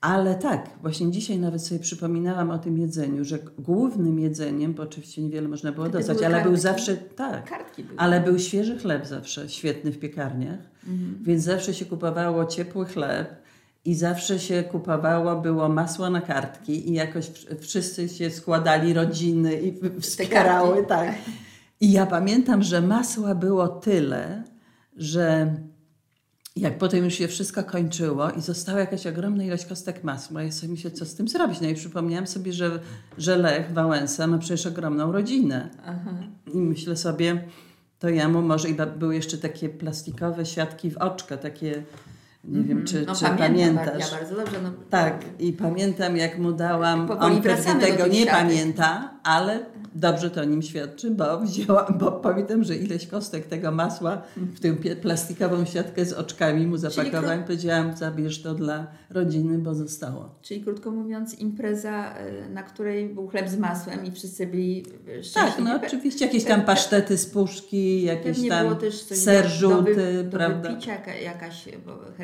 [0.00, 5.22] Ale tak, właśnie dzisiaj nawet sobie przypominałam o tym jedzeniu, że głównym jedzeniem, bo oczywiście
[5.22, 6.48] niewiele można było dostać, ale kartki.
[6.48, 7.98] był zawsze, tak, Kartki były.
[7.98, 11.18] ale był świeży chleb zawsze, świetny w piekarniach, mhm.
[11.22, 13.42] więc zawsze się kupowało ciepły chleb
[13.84, 17.30] i zawsze się kupowało, było masło na kartki i jakoś
[17.60, 21.14] wszyscy się składali rodziny i wspierały, tak.
[21.80, 24.42] I ja pamiętam, że masła było tyle,
[24.96, 25.54] że
[26.60, 30.72] jak potem już się wszystko kończyło i została jakaś ogromna ilość kostek masła, ja sobie
[30.72, 31.60] myślę, co z tym zrobić.
[31.60, 32.80] No i przypomniałam sobie, że,
[33.18, 35.68] że Lech Wałęsa ma przecież ogromną rodzinę.
[35.86, 36.10] Aha.
[36.54, 37.44] I myślę sobie,
[37.98, 41.82] to ja mu może, i były jeszcze takie plastikowe siatki w oczka, takie,
[42.44, 44.12] nie wiem, czy, no, czy pamiętam, pamiętasz.
[44.12, 44.62] Ja bardzo dobrze.
[44.62, 50.40] No, tak, i pamiętam, jak mu dałam, on pewnie tego nie pamięta, ale dobrze to
[50.40, 55.64] o nim świadczy, bo wzięłam, bo pamiętam, że ileś kostek tego masła w tę plastikową
[55.64, 57.44] siatkę z oczkami mu zapakowałam.
[57.44, 60.34] Powiedziałam, zabierz to dla rodziny, bo zostało.
[60.42, 65.34] Czyli krótko mówiąc, impreza, e, na której był chleb z masłem i wszyscy byli szczęśliwi.
[65.34, 70.68] Tak, no oczywiście jakieś tam pasztety z puszki, jakieś tam ser żółty, do, do, prawda?
[70.68, 70.92] Do picia,
[71.24, 71.68] jakaś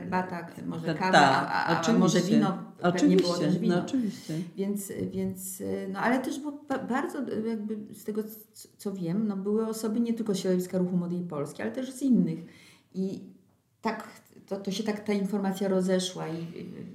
[0.04, 2.58] herbata, może kawa, Ta, a, a, może wino.
[2.82, 3.76] Oczywiście, było też wino.
[3.76, 4.34] No, oczywiście.
[4.56, 8.22] Więc, więc, no ale też było bardzo jakby z tego
[8.76, 12.02] co wiem, no były osoby nie tylko z środowiska ruchu Młodej Polski, ale też z
[12.02, 12.38] innych.
[12.94, 13.20] I
[13.80, 14.08] tak,
[14.46, 16.46] to, to się tak ta informacja rozeszła i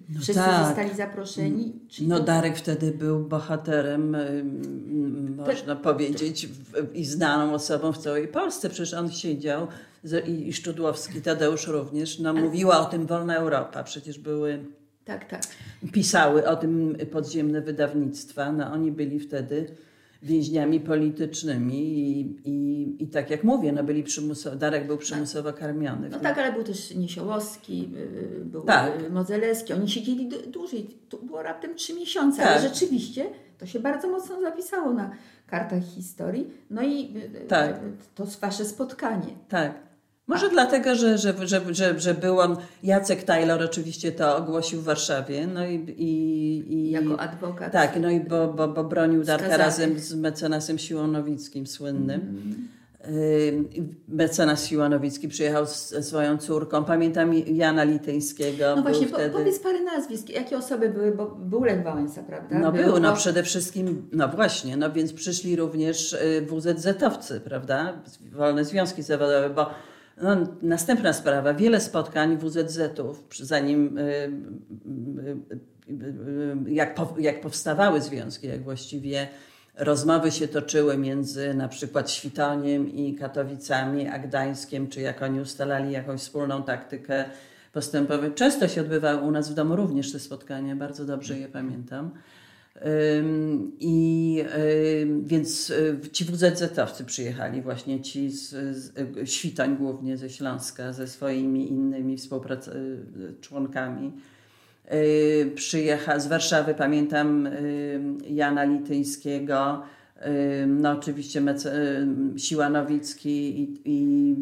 [0.10, 0.68] no wszyscy tak.
[0.68, 1.80] zostali zaproszeni.
[1.90, 2.24] Czyli no to...
[2.24, 4.18] Darek wtedy był bohaterem,
[5.38, 5.82] można to...
[5.82, 8.70] powiedzieć, w, i znaną osobą w całej Polsce.
[8.70, 9.68] Przecież on siedział
[10.28, 12.20] i, Szczudłowski, Tadeusz również.
[12.20, 13.84] No, mówiła o tym Wolna Europa.
[13.84, 14.66] Przecież były...
[15.06, 15.42] Tak, tak.
[15.92, 18.52] Pisały o tym podziemne wydawnictwa.
[18.52, 19.76] No, oni byli wtedy
[20.24, 26.10] więźniami politycznymi i, i, i tak jak mówię, no byli przymusowo, Darek był przymusowo karmiony.
[26.10, 27.90] No tak, ale był też Niesiołowski,
[28.42, 29.12] y, był tak.
[29.12, 32.48] Mozelewski, oni siedzieli dłużej, to było raptem trzy miesiące, tak.
[32.48, 33.26] ale rzeczywiście
[33.58, 35.12] to się bardzo mocno zapisało na
[35.48, 36.48] kartach historii.
[36.70, 37.80] No i y, tak.
[38.16, 39.28] to wasze spotkanie.
[39.50, 39.89] Tak.
[40.30, 40.50] Może A.
[40.50, 45.48] dlatego, że, że, że, że, że był on, Jacek Taylor oczywiście to ogłosił w Warszawie.
[45.48, 47.72] No i, i, jako adwokat.
[47.72, 52.22] Tak, no i bo, bo, bo bronił Darka razem z mecenasem Siłonowickim słynnym.
[52.22, 52.68] Mm.
[54.08, 56.86] Mecenas Siłanowicki przyjechał z swoją córką.
[56.86, 58.76] Pamiętam Jana Lityńskiego.
[58.76, 59.30] No właśnie, wtedy...
[59.30, 60.30] powiedz parę nazwisk.
[60.30, 61.12] Jakie osoby były?
[61.12, 62.60] Bo był Lech Wałęsa, prawda?
[62.60, 68.02] No był, był no przede wszystkim, no właśnie, no więc przyszli również y, WZZ-owcy, prawda?
[68.32, 69.70] Wolne związki zawodowe, bo
[70.22, 71.54] no, następna sprawa.
[71.54, 74.02] Wiele spotkań WZZ-ów, zanim y,
[75.90, 75.94] y,
[76.68, 79.28] y, jak, jak powstawały związki, jak właściwie
[79.78, 85.92] rozmowy się toczyły między na przykład Świtoniem i Katowicami, a Gdańskiem, czy jak oni ustalali
[85.92, 87.26] jakąś wspólną taktykę
[87.74, 88.34] postępowania.
[88.34, 92.12] Często się odbywały u nas w domu również te spotkania, bardzo dobrze je pamiętam.
[93.80, 94.44] I
[95.24, 101.70] więc y, ci WZZ-owcy przyjechali, właśnie ci z, z Świtań głównie ze Śląska, ze swoimi
[101.72, 104.12] innymi współprac- y, członkami.
[104.94, 109.82] y, przyjechał z Warszawy, pamiętam y, Jana Lityńskiego,
[110.62, 111.42] y, no oczywiście
[112.36, 114.36] y, Siła Nowicki i, i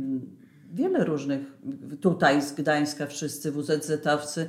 [0.74, 1.40] wiele różnych,
[2.02, 4.46] tutaj z Gdańska wszyscy WZZ-owcy.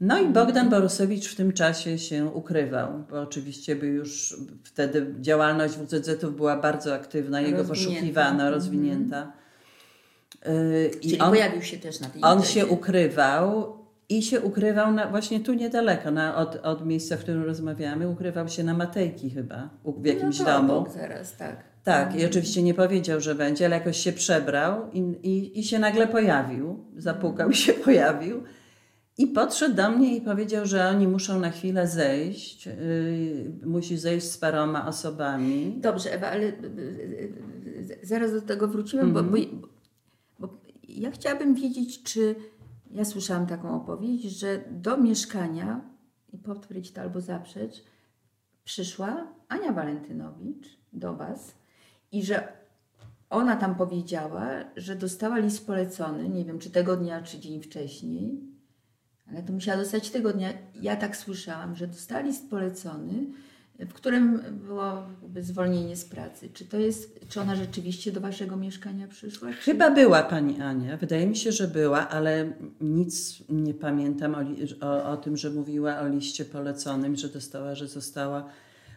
[0.00, 5.74] No i Bogdan Borusewicz w tym czasie się ukrywał, bo oczywiście by już wtedy działalność
[5.74, 7.90] WZZ-ów była bardzo aktywna, jego Rozwinięta.
[7.94, 8.54] poszukiwana, Mhm.
[8.54, 9.32] rozwinięta.
[10.48, 12.54] Y, Czyli I on, pojawił się też na tej on imprezie.
[12.60, 13.76] się ukrywał
[14.08, 18.08] i się ukrywał na, właśnie tu niedaleko, na, od, od miejsca, w którym rozmawiamy.
[18.08, 20.86] Ukrywał się na Matejki chyba, w jakimś no to domu.
[20.94, 21.56] zaraz, tak.
[21.84, 25.78] Tak, i oczywiście nie powiedział, że będzie, ale jakoś się przebrał i, i, i się
[25.78, 26.84] nagle pojawił.
[26.96, 28.42] Zapukał i się pojawił.
[29.20, 32.66] I podszedł do mnie i powiedział, że oni muszą na chwilę zejść.
[32.66, 32.72] Yy,
[33.66, 35.74] musi zejść z paroma osobami.
[35.80, 39.36] Dobrze, Ewa, ale y, y, y, zaraz do tego wrócimy, bo, bo,
[40.38, 40.48] bo
[40.88, 42.34] ja chciałabym wiedzieć, czy
[42.90, 45.80] ja słyszałam taką opowieść, że do mieszkania,
[46.32, 47.84] i potwierdzić to albo zaprzeć,
[48.64, 51.54] przyszła Ania Walentynowicz do Was
[52.12, 52.52] i że
[53.30, 58.49] ona tam powiedziała, że dostała list polecony, nie wiem, czy tego dnia, czy dzień wcześniej,
[59.30, 60.48] ale to musiała dostać tego dnia.
[60.82, 63.26] Ja tak słyszałam, że dostała list polecony,
[63.78, 65.02] w którym było
[65.40, 66.48] zwolnienie z pracy.
[66.54, 69.48] Czy to jest, czy ona rzeczywiście do waszego mieszkania przyszła?
[69.48, 69.54] Czy...
[69.54, 75.10] Chyba była pani Ania, wydaje mi się, że była, ale nic nie pamiętam o, o,
[75.10, 78.44] o tym, że mówiła o liście poleconym, że dostała, że została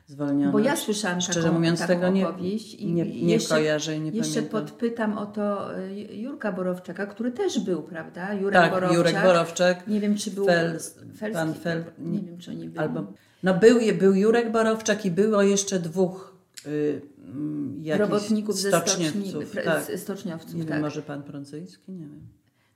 [0.07, 0.51] zwolniona.
[0.51, 3.55] Bo ja słyszałam Szczerze taką, mówiąc, taką tego nie, opowieść i nie, i nie jeszcze,
[3.55, 4.61] kojarzę i nie jeszcze pamiętam.
[4.61, 8.33] podpytam o to y, Jurka Borowczaka, który też był, prawda?
[8.33, 8.97] Jurek tak, Borowczak.
[8.97, 9.87] Jurek Borowczak.
[9.87, 10.79] Nie wiem, czy był Fel-
[11.17, 12.77] Felski, pan Fel- nie wiem, czy oni byli.
[12.79, 13.03] Albo,
[13.43, 19.55] no był, był Jurek Borowczak i było jeszcze dwóch y, mm, robotników ze stoczni, stoczniowców.
[19.65, 19.99] Tak.
[19.99, 20.53] stoczniowców.
[20.53, 20.81] Nie wiem, tak.
[20.81, 21.91] może pan Prądzyjski?
[21.91, 22.27] Nie wiem.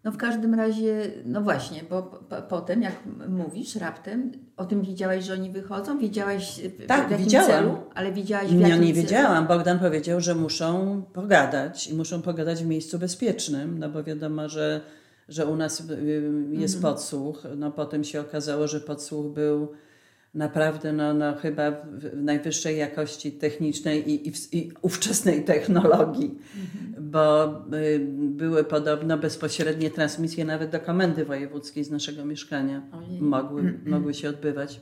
[0.08, 2.94] No w każdym razie, no właśnie, bo po, potem, jak
[3.30, 6.00] mówisz raptem, o tym wiedziałaś, że oni wychodzą?
[6.00, 7.48] Wiedziałaś y, w Tak, jakim widziałam.
[7.50, 7.78] celu?
[7.96, 9.02] Ale wiedziałaś w Nie, jakim nie celu?
[9.04, 9.48] wiedziałam.
[9.48, 14.82] Bogdan powiedział, że muszą pogadać i muszą pogadać w miejscu bezpiecznym, no bo wiadomo, że,
[15.30, 15.84] że u nas y,
[16.52, 16.94] jest Mhm.
[16.94, 17.44] podsłuch.
[17.58, 19.68] No potem się okazało, że podsłuch był
[20.34, 26.87] naprawdę no, no, chyba w najwyższej jakości technicznej i, i, i ówczesnej technologii, Mhm.
[27.12, 32.82] Bo y, były podobno bezpośrednie transmisje nawet do komendy wojewódzkiej z naszego mieszkania.
[33.22, 34.82] Mogły, mogły się odbywać.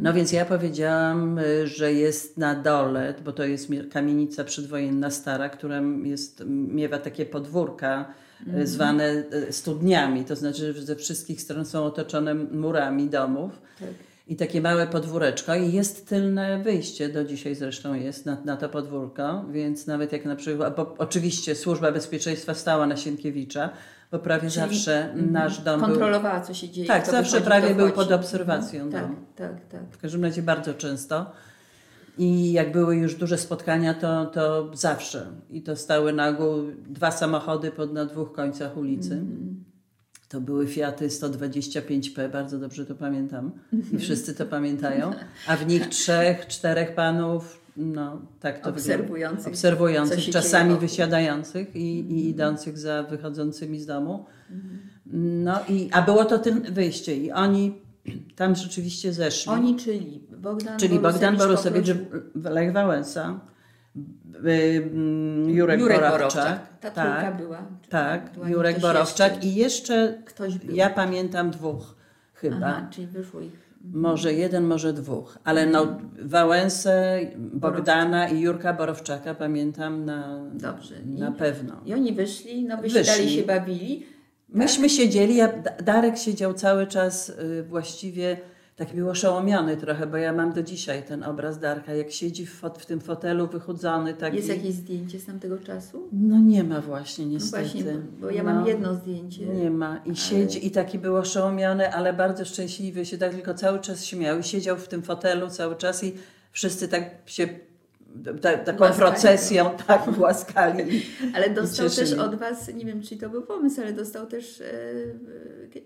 [0.00, 5.10] No więc ja powiedziałam, y, że jest na dole, bo to jest mie- kamienica przedwojenna
[5.10, 8.14] stara, która jest, miewa takie podwórka
[8.60, 13.52] y, zwane y, studniami, to znaczy, że ze wszystkich stron są otoczone murami domów.
[13.80, 13.88] Tak.
[14.28, 18.68] I takie małe podwóreczko i jest tylne wyjście, do dzisiaj zresztą jest na, na to
[18.68, 23.70] podwórko, więc nawet jak na przykład, bo oczywiście służba bezpieczeństwa stała na Sienkiewicza,
[24.12, 25.32] bo prawie Czyli- zawsze Mhm.
[25.32, 26.88] nasz dom był Kontrolowała, co się dzieje.
[26.88, 29.02] Tak, zawsze prawie był pod obserwacją Mhm.
[29.04, 29.16] domu.
[29.36, 29.90] Tak, tak, tak.
[29.90, 31.30] w każdym razie bardzo często.
[32.18, 35.26] I jak były już duże spotkania, to, to zawsze.
[35.50, 36.54] I to stały na ogół
[36.88, 39.22] dwa samochody pod, na dwóch końcach ulicy.
[40.28, 43.50] To były Fiaty 125P, bardzo dobrze to pamiętam.
[43.92, 45.10] I wszyscy to pamiętają.
[45.48, 48.80] A w nich trzech, czterech panów, no tak to wygląda.
[48.80, 54.24] Obserwujących, co Obserwujących, czasami wysiadających i, i idących za wychodzącymi z domu.
[55.12, 57.82] No i, a było to tym wyjście i oni
[58.36, 59.52] tam rzeczywiście zeszli.
[59.52, 63.40] Oni, czyli Bogdan Czyli Bogdan Borusewicz, poprosił- Lech Wałęsa,
[65.46, 66.12] Jurek, Jurek Borowczak.
[66.12, 66.78] Borowczak.
[66.80, 67.62] Ta tak, była.
[67.88, 69.48] Tak, była Jurek Borowczak jeszcze?
[69.48, 70.76] i jeszcze Ktoś był.
[70.76, 71.94] ja pamiętam dwóch
[72.34, 72.56] chyba.
[72.66, 73.66] Aha, czyli wyszło ich.
[73.94, 75.86] Może jeden, może dwóch, ale no
[76.22, 80.94] Wałęsę, Bogdana i Jurka Borowczaka pamiętam na, Dobrze.
[81.06, 81.80] I- na pewno.
[81.84, 83.36] I oni wyszli, no wysiadali Wyszli.
[83.36, 84.06] się, bawili.
[84.48, 85.48] Myśmy siedzieli, ja,
[85.84, 88.36] Darek siedział cały czas y, właściwie
[88.76, 92.54] taki był oszołomiony trochę, bo ja mam do dzisiaj ten obraz Darka, jak siedzi w,
[92.54, 94.36] fot, w tym fotelu wychudzony taki.
[94.36, 96.08] Jest jakieś zdjęcie z tamtego czasu?
[96.12, 97.62] No nie ma właśnie No niestety.
[97.64, 99.46] właśnie, bo, ja No, mam jedno zdjęcie.
[99.46, 99.96] Nie ma.
[100.06, 104.38] I siedzi i taki był oszołomiony, ale bardzo szczęśliwy się tak tylko cały czas śmiał
[104.38, 106.12] i siedział w tym fotelu cały czas i
[106.52, 107.48] wszyscy tak się
[108.40, 111.02] ta, taką Głaskali procesją tak głaskali.
[111.34, 114.64] Ale dostał też od Was, nie wiem czy to był pomysł, ale dostał też e,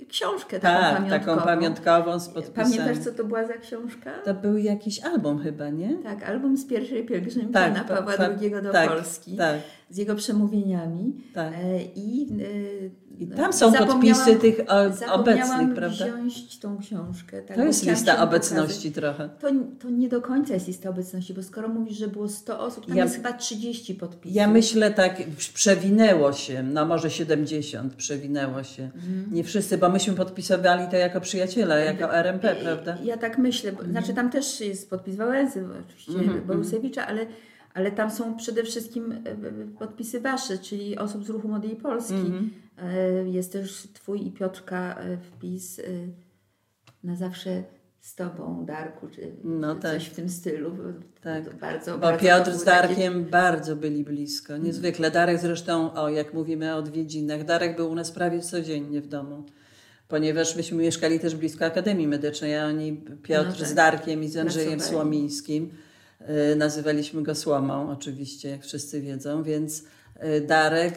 [0.03, 1.37] e, książkę taką Tak, pamiątkową.
[1.37, 2.55] taką pamiątkową z podpisem.
[2.79, 4.11] Pamiętasz co to była za książka?
[4.25, 5.99] To był jakiś album chyba, nie?
[6.03, 9.37] Tak, album z pierwszej pielgrzymki Tak, na pa- Pawła pa- II do tak, Polski.
[9.37, 9.57] Tak,
[9.91, 11.13] Z jego przemówieniami.
[11.35, 11.53] tak.
[11.55, 12.29] E, I
[13.21, 16.05] I tam są podpisy tych o, obecnych, prawda?
[16.05, 17.43] wziąć tą książkę.
[17.43, 19.29] Tak, to jest lista obecności trochę.
[19.41, 19.49] To,
[19.79, 22.97] to nie do końca jest lista obecności, bo skoro mówisz, że było 100 osób, tam
[22.97, 24.37] ja, jest chyba 30 podpisów.
[24.37, 25.23] Ja myślę tak,
[25.55, 28.83] przewinęło się, no może 70 przewinęło się.
[28.83, 29.27] Mhm.
[29.33, 32.99] Nie wszyscy, bo myśmy podpisywali to jako przyjaciele, jako RMP, prawda?
[33.05, 36.47] Ja tak myślę, bo, znaczy tam też jest podpis Wałęsy, oczywiście mhm.
[36.47, 37.27] Borusewicza, ale
[37.75, 39.35] ale tam są przede wszystkim e, e,
[39.79, 42.15] podpisy Wasze, czyli osób z ruchu Młodej Polski.
[42.15, 42.49] Mm -hmm.
[43.25, 45.81] Jest też Twój i Piotrka wpis
[47.05, 47.63] na zawsze
[48.01, 49.93] z Tobą, Darku, czy, no czy tak.
[49.93, 50.71] coś w tym stylu.
[51.23, 51.57] Tak.
[51.57, 53.31] bardzo, Bo bardzo Piotr z Darkiem takie...
[53.31, 55.11] bardzo byli blisko, niezwykle.
[55.11, 59.45] Darek zresztą, o jak mówimy o odwiedzinach, Darek był u nas prawie codziennie w domu
[60.09, 63.69] ponieważ myśmy mieszkali też blisko Akademii Medycznej, a oni, Piotr no tak.
[63.69, 65.71] z Darkiem i z Andrzejem Słomińskim,
[66.21, 69.85] E, nazywaliśmy go Słomą, oczywiście, jak wszyscy wiedzą, więc e,
[70.47, 70.95] Darek,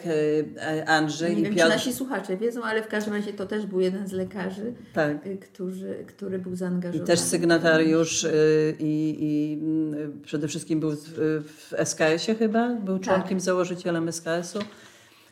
[0.56, 1.66] e, Andrzej Nie i wiem, Piotr.
[1.66, 5.16] Czy nasi słuchacze wiedzą, ale w każdym razie to też był jeden z lekarzy, tak.
[5.40, 7.04] który, który był zaangażowany.
[7.04, 8.26] I też sygnatariusz
[8.78, 9.58] i, i
[10.22, 10.90] przede wszystkim był
[11.40, 13.04] w SKS-ie chyba, był tak.
[13.04, 13.40] członkiem, tak.
[13.40, 14.58] założycielem SKS-u.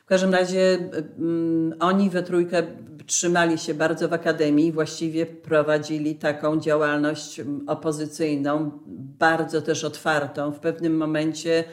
[0.03, 0.79] W każdym razie
[1.19, 2.63] um, oni we trójkę
[3.07, 8.71] trzymali się bardzo w akademii, właściwie prowadzili taką działalność opozycyjną,
[9.19, 10.53] bardzo też otwartą.
[10.53, 11.65] W pewnym momencie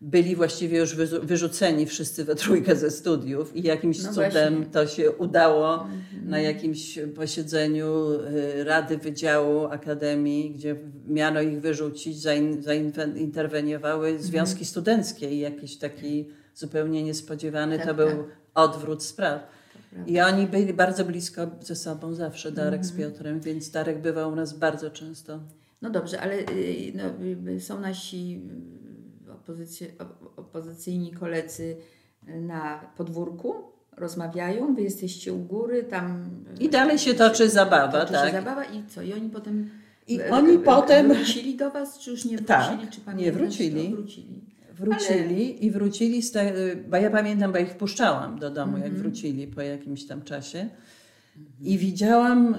[0.00, 4.72] byli właściwie już wyrzuceni wszyscy we trójkę ze studiów i jakimś no cudem właśnie.
[4.72, 6.28] to się udało mhm.
[6.30, 10.76] na jakimś posiedzeniu y, Rady Wydziału Akademii, gdzie
[11.08, 12.18] miano ich wyrzucić,
[12.60, 14.24] zainterweniowały mhm.
[14.24, 18.36] związki studenckie i jakiś taki zupełnie niespodziewany tak, to był tak.
[18.54, 19.56] odwrót spraw.
[20.06, 23.10] I oni byli bardzo blisko ze sobą zawsze, Darek z mhm.
[23.12, 25.40] Piotrem, więc Darek bywał u nas bardzo często.
[25.82, 27.04] No dobrze, ale y, no,
[27.52, 28.40] y, są nasi
[29.46, 29.94] opozycy,
[30.36, 31.76] opozycyjni koledzy
[32.26, 33.54] na podwórku,
[33.96, 36.30] rozmawiają, wy jesteście u góry, tam...
[36.60, 38.32] I dalej się toczy zabawa, toczy tak.
[38.32, 39.02] Zabawa i co?
[39.02, 39.70] I oni potem...
[40.08, 41.14] I oni potem...
[41.14, 42.78] Wrócili do was, czy już nie wrócili?
[42.78, 43.90] Tak, czy nie wrócili.
[43.90, 44.46] wrócili
[44.78, 45.60] wrócili Ale...
[45.60, 46.52] i wrócili, z te,
[46.88, 49.02] bo ja pamiętam, bo ich wpuszczałam do domu, jak mhm.
[49.02, 50.68] wrócili po jakimś tam czasie
[51.60, 52.56] i widziałam,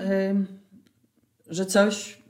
[1.48, 2.22] że coś,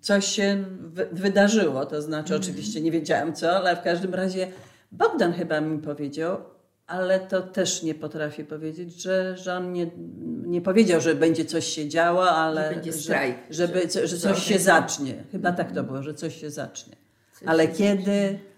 [0.00, 0.64] coś się
[1.12, 2.40] wydarzyło, to znaczy mhm.
[2.40, 4.48] oczywiście nie wiedziałam co, ale w każdym razie
[4.92, 6.38] Bogdan chyba mi powiedział,
[6.86, 9.90] ale to też nie potrafię powiedzieć, że, że on nie,
[10.46, 14.44] nie powiedział, że będzie coś się działo, ale że, strajk, że, żeby, że, że coś
[14.44, 15.24] się zacznie.
[15.32, 16.96] Chyba tak to było, że coś się zacznie.
[17.32, 18.50] Coś ale się kiedy, zacznie.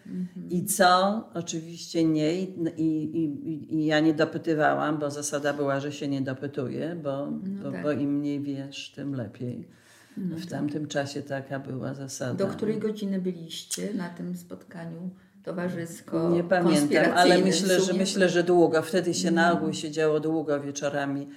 [0.50, 1.24] I co?
[1.34, 2.34] Oczywiście nie.
[2.34, 7.26] I, i, i, I, ja nie dopytywałam, bo zasada była, że się nie dopytuje, bo,
[7.26, 7.82] no bo, tak.
[7.82, 9.68] bo im mniej wiesz, tym lepiej.
[10.16, 10.50] No w tak.
[10.50, 12.34] tamtym czasie taka była zasada.
[12.34, 15.10] Do której godziny byliście na tym spotkaniu?
[15.42, 16.30] towarzysko.
[16.30, 18.82] Nie pamiętam, ale myślę, że myślę, że długo.
[18.82, 21.28] Wtedy się na ogół siedziało długo wieczorami.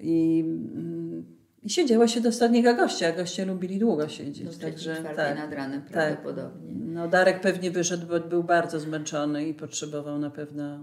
[0.00, 1.24] I mm,
[1.62, 4.56] i siedziało się do ostatniego gościa, a goście lubili długo siedzieć.
[4.56, 5.92] Do także tak, nad ranem tak.
[5.92, 6.74] prawdopodobnie.
[6.74, 10.74] No Darek pewnie wyszedł, bo był bardzo zmęczony i potrzebował na pewno...
[10.74, 10.78] E,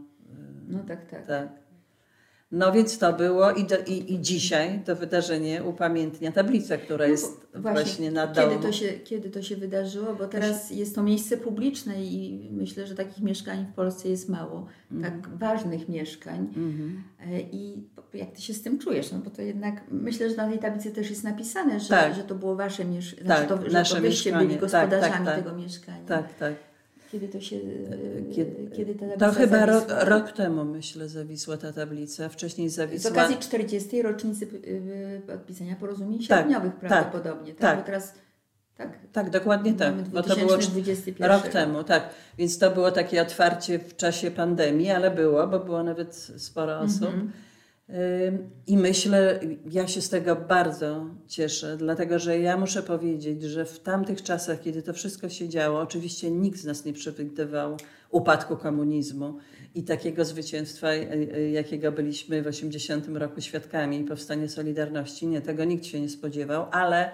[0.67, 1.27] no tak, tak.
[1.27, 1.49] tak.
[2.51, 7.11] No więc to było i, do, i, i dzisiaj to wydarzenie upamiętnia tablicę, która no,
[7.11, 10.15] jest właśnie, właśnie na kiedy To się, kiedy to się wydarzyło?
[10.15, 14.65] Bo teraz jest to miejsce publiczne i myślę, że takich mieszkań w Polsce jest mało,
[14.91, 15.03] mm.
[15.03, 16.53] tak ważnych mieszkań.
[16.57, 17.43] Mm -hmm.
[17.51, 17.83] I
[18.13, 19.11] jak Ty się z tym czujesz?
[19.11, 22.15] No bo to jednak, myślę, że na tej tablicy też jest napisane, że, tak.
[22.15, 25.25] że to było Wasze mieszkanie, znaczy tak, to, że to Wyście byli tak, gospodarzami tak,
[25.25, 26.05] tak, tego mieszkania.
[26.07, 26.68] Tak, tak.
[27.11, 27.55] Kiedy to się.
[27.55, 32.29] E, kiedy, kiedy ta tablica To chyba rok, rok, temu, myślę, zawisła ta tablica.
[32.29, 33.09] Wcześniej zawisła.
[33.09, 34.01] Z okazji 40.
[34.01, 34.47] rocznicy
[35.27, 37.53] podpisania porozumień sierpniowych tak, prawdopodobnie.
[37.53, 38.13] Tak, tak, Bo teraz.
[38.77, 39.95] Tak, tak dokładnie tak.
[39.95, 40.57] Bo to było
[41.19, 42.09] rok temu, tak.
[42.37, 47.09] Więc to było takie otwarcie w czasie pandemii, ale było, bo było nawet sporo osób.
[47.09, 47.48] -hmm.
[48.67, 49.39] I myślę,
[49.71, 54.61] ja się z tego bardzo cieszę, dlatego że ja muszę powiedzieć, że w tamtych czasach,
[54.61, 57.77] kiedy to wszystko się działo, oczywiście nikt z nas nie przewidywał
[58.09, 59.37] upadku komunizmu
[59.75, 65.27] i takiego zwycięstwa, e, e, jakiego byliśmy w 80 roku świadkami, powstanie Solidarności.
[65.27, 67.11] Nie, tego nikt się nie spodziewał, ale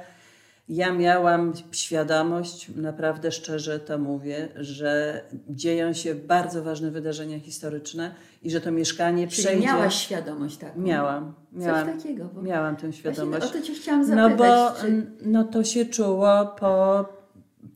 [0.70, 8.52] ja miałam świadomość, naprawdę szczerze to mówię, że dzieją się bardzo ważne wydarzenia historyczne i
[8.52, 9.68] że to mieszkanie Czyli przejdzie.
[9.68, 10.82] miałaś świadomość taką?
[10.82, 11.34] Miałam.
[11.54, 12.30] miałam Coś takiego.
[12.34, 13.46] Bo miałam tę świadomość.
[13.46, 14.30] o to cię chciałam zapytać.
[14.30, 15.06] No bo czy...
[15.22, 17.06] no to się czuło po,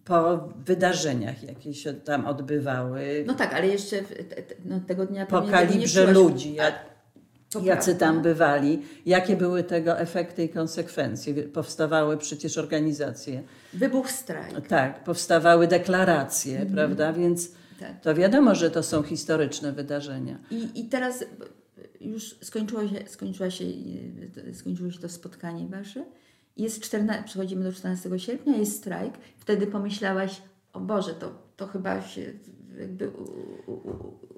[0.05, 3.23] po wydarzeniach, jakie się tam odbywały.
[3.27, 3.95] No tak, ale jeszcze
[4.65, 6.55] no, tego dnia po kalibrze ludzi.
[7.49, 8.05] To jacy prawda.
[8.05, 11.33] tam bywali, jakie były tego efekty i konsekwencje.
[11.33, 13.43] Powstawały przecież organizacje.
[13.73, 14.67] Wybuch strajk.
[14.67, 16.75] Tak, powstawały deklaracje, mhm.
[16.75, 17.13] prawda?
[17.13, 18.01] Więc tak.
[18.01, 20.37] to wiadomo, że to są historyczne wydarzenia.
[20.51, 21.25] I, i teraz
[22.01, 23.65] już skończyło się, skończyła się,
[24.53, 26.05] skończyło się to spotkanie wasze.
[26.57, 29.13] Jest 14, przechodzimy do 14 sierpnia, jest strajk.
[29.37, 30.41] Wtedy pomyślałaś,
[30.73, 32.33] o Boże, to, to chyba się
[32.79, 33.23] jakby u,
[33.71, 33.73] u,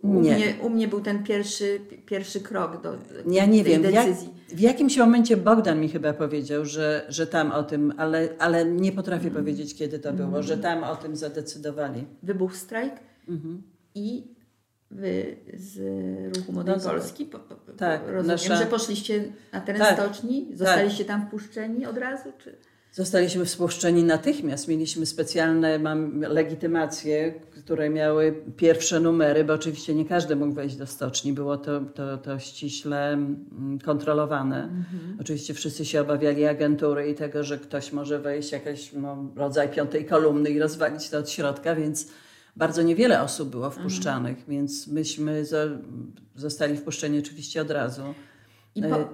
[0.01, 0.35] u, Nie.
[0.35, 2.93] Mnie, u mnie był ten pierwszy, pierwszy krok do
[3.31, 4.29] Ja nie tej wiem, jak, decyzji.
[4.49, 8.91] w jakimś momencie Bogdan mi chyba powiedział, że, że tam o tym, ale, ale nie
[8.91, 12.05] potrafię powiedzieć, kiedy to było, że tam o tym zadecydowali.
[12.23, 12.93] Wybuchł strajk
[13.29, 13.63] Mhm.
[13.95, 14.23] i
[14.91, 15.77] wy z
[16.37, 19.23] Ruchu Młodej No, Polski, po, po, tak, rozumiem, nasza- że poszliście
[19.53, 20.47] na teren Tak, stoczni?
[20.53, 22.29] Zostaliście tam wpuszczeni od razu?
[22.37, 22.55] Czy?
[22.93, 24.67] Zostaliśmy współszczeni natychmiast.
[24.67, 30.87] Mieliśmy specjalne mam, legitymacje, które miały pierwsze numery, bo oczywiście nie każdy mógł wejść do
[30.87, 31.33] stoczni.
[31.33, 34.69] Było to, to, to ściśle mm, kontrolowane.
[35.21, 40.05] Oczywiście wszyscy się obawiali agentury i tego, że ktoś może wejść jakiś no, rodzaj piątej
[40.05, 42.07] kolumny i rozwalić to od środka, więc
[42.55, 45.57] bardzo niewiele osób było wpuszczanych, więc myśmy zo,
[46.35, 48.03] zostali wpuszczeni oczywiście od razu.
[48.75, 49.07] I po, E,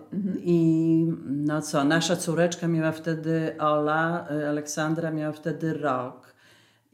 [0.44, 6.34] I no co, nasza córeczka miała wtedy, Ola, e, Aleksandra miała wtedy rok.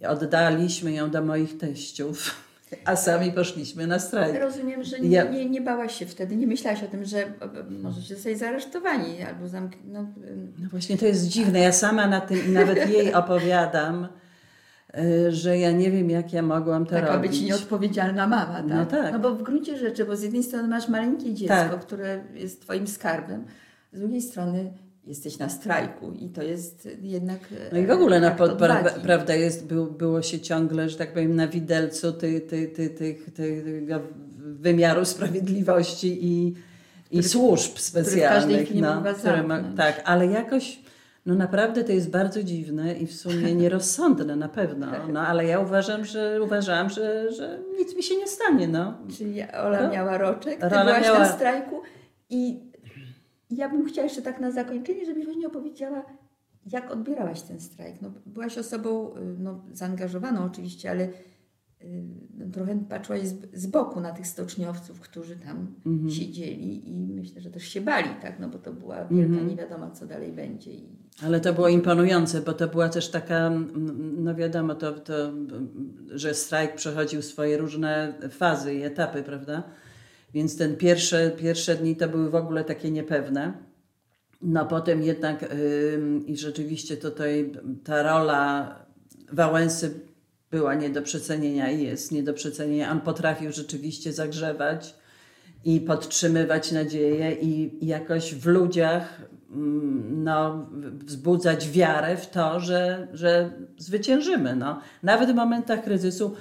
[0.08, 2.36] Oddaliśmy ją do moich teściów,
[2.86, 4.40] a sami poszliśmy na strajk.
[4.42, 7.34] Rozumiem, że nie, Ja- nie, nie bałaś się wtedy, nie myślałaś o tym, że
[7.82, 9.74] możecie zostać zaresztowani albo zamk...
[9.86, 10.06] No, e,
[10.60, 11.60] No właśnie to jest dziwne.
[11.60, 14.08] Ja sama na tym i nawet jej opowiadam,
[15.30, 17.32] że ja nie wiem, jak ja mogłam to taka robić.
[17.32, 18.66] być nieodpowiedzialna mama, tak?
[18.68, 19.14] No tak.
[19.14, 21.80] No bo w gruncie rzeczy, bo z jednej strony masz maleńkie dziecko, Tak.
[21.80, 23.44] które jest twoim skarbem,
[23.94, 24.74] z drugiej strony
[25.08, 27.40] jesteś na strajku i to jest jednak
[27.72, 31.36] No i w ogóle na pra, prawda jest, był, było się ciągle, że tak powiem,
[31.36, 34.00] na widelcu ty, ty, ty, ty, tego
[34.40, 36.54] wymiaru sprawiedliwości i,
[37.12, 38.66] i służb specjalnych.
[38.66, 39.78] chwili mógł was które ma, zamknąć.
[39.78, 40.80] tak, ale jakoś
[41.26, 44.88] no naprawdę to jest bardzo dziwne i w sumie nierozsądne na pewno.
[45.14, 48.68] No, ale ja uważam, że uważałam, że, że nic mi się nie stanie.
[48.68, 48.98] No.
[49.18, 49.90] Czyli Ola No.
[49.92, 51.82] miała roczek, ty Ola byłaś miała- na strajku
[52.30, 52.60] i
[53.50, 56.06] ja bym chciała jeszcze tak na zakończenie, żebyś właśnie opowiedziała,
[56.72, 57.96] jak odbierałaś ten strajk.
[58.02, 61.08] No, byłaś osobą y, no, zaangażowaną oczywiście, ale
[62.38, 66.10] no, trochę patrzyłaś z, z boku na tych stoczniowców, którzy tam Mhm.
[66.10, 68.40] siedzieli i myślę, że też się bali, tak?
[68.40, 69.48] no bo to była wielka Mhm.
[69.48, 70.72] nie wiadomo, co dalej będzie.
[70.72, 70.90] I,
[71.24, 73.52] Ale to było imponujące, bo to była też taka,
[74.18, 75.14] no wiadomo, to, to,
[76.10, 79.64] że strajk przechodził swoje różne fazy i etapy, prawda?
[80.34, 83.54] Więc ten pierwsze, pierwsze dni to były w ogóle takie niepewne.
[84.42, 85.54] No potem jednak
[85.94, 87.52] ym, i rzeczywiście tutaj
[87.84, 88.76] ta rola
[89.32, 90.00] Wałęsy
[90.54, 92.92] była nie do przecenienia i jest nie do przecenienia.
[92.92, 94.96] On potrafił rzeczywiście zagrzewać
[95.66, 100.68] i podtrzymywać nadzieję i, jakoś w ludziach mm, no,
[101.06, 104.56] wzbudzać wiarę w to, że, że zwyciężymy.
[104.56, 104.80] No.
[105.04, 106.36] Nawet w momentach kryzysu,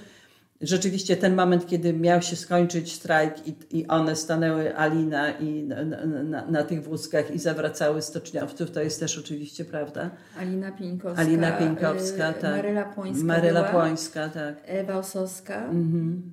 [0.62, 5.84] rzeczywiście ten moment, kiedy miał się skończyć strajk i, i one stanęły, Alina i na,
[6.24, 10.10] na, na, tych wózkach i zawracały stoczniowców, to jest też oczywiście prawda.
[10.38, 12.56] Alina Pieńkowska, Alina Pieńkowska, y, tak.
[12.56, 14.54] Maryla Płońska Maryla była, Płońska, tak.
[14.64, 16.32] Ewa Osowska, Mhm.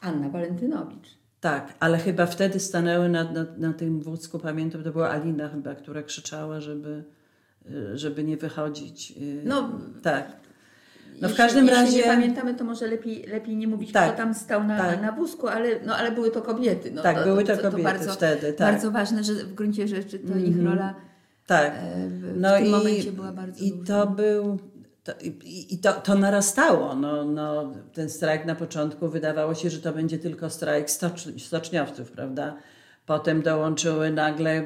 [0.00, 1.18] Anna Walentynowicz.
[1.40, 5.74] Tak, ale chyba wtedy stanęły na, na, na tym wózku, pamiętam, to była Alina chyba,
[5.74, 7.04] która krzyczała, żeby,
[7.70, 9.10] y, żeby nie wychodzić.
[9.22, 9.70] y, No,
[10.02, 10.47] tak.
[11.22, 14.08] No w jeśli, każdym jeśli razie- nie pamiętamy, to może lepiej, lepiej nie mówić, Tak,
[14.08, 15.02] kto tam stał na, tak.
[15.02, 16.90] na wózku, ale, no, ale były to kobiety.
[16.90, 18.72] No, tak, były to, to, kobiety bardzo, wtedy, tak.
[18.72, 20.66] bardzo ważne, że w gruncie rzeczy to ich Mhm.
[20.66, 20.94] rola
[21.46, 21.72] tak.
[21.76, 23.84] e, w, No w tym i, momencie była bardzo i duża.
[23.86, 24.58] to był.
[25.04, 26.94] To, I i to, to narastało.
[26.94, 32.10] No, no, ten strajk na początku wydawało się, że to będzie tylko strajk stocz, stoczniowców,
[32.12, 32.56] prawda?
[33.08, 34.64] Potem dołączyły nagle y,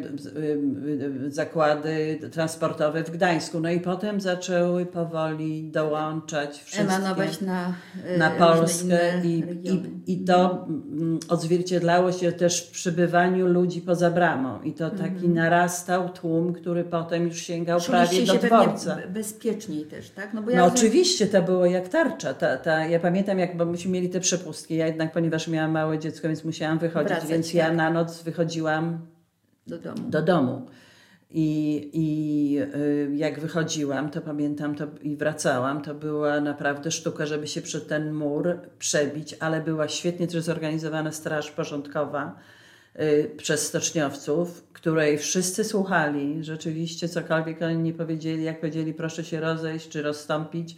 [1.26, 3.60] y, zakłady transportowe w Gdańsku.
[3.60, 7.74] No i potem zaczęły powoli dołączać wszystkie emanować na,
[8.06, 14.10] e, na Polskę i, i, i to mm, odzwierciedlało się też w przybywaniu ludzi poza
[14.10, 14.62] bramą.
[14.62, 18.96] I to taki narastał tłum, który potem już sięgał prawie Czuliście do się dworca.
[19.08, 20.34] bezpieczniej też, tak?
[20.34, 22.34] No, bo ja No oczywiście to było jak tarcza.
[22.34, 24.76] Ta, ta, ja pamiętam, jak bo myśmy mieli te przepustki.
[24.76, 27.76] Ja jednak, ponieważ miałam małe dziecko, więc musiałam wychodzić, Wracać, więc ja tak.
[27.76, 28.31] na noc wychodziłam
[29.66, 30.10] do domu.
[30.10, 30.66] do domu.
[31.34, 37.46] I, i y, jak wychodziłam, to pamiętam to i wracałam, to była naprawdę sztuka, żeby
[37.46, 42.38] się przed ten mur przebić, ale była świetnie też zorganizowana straż porządkowa
[43.00, 46.44] y, przez stoczniowców, której wszyscy słuchali.
[46.44, 50.76] Rzeczywiście cokolwiek oni nie powiedzieli, jak powiedzieli proszę się rozejść czy rozstąpić,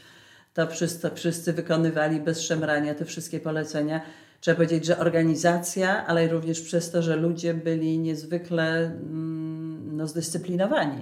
[0.55, 4.01] to wszyscy, wszyscy wykonywali bez szemrania te wszystkie polecenia.
[4.45, 11.01] Trzeba powiedzieć, że organizacja, ale również przez to, że ludzie byli niezwykle mm, no, zdyscyplinowani.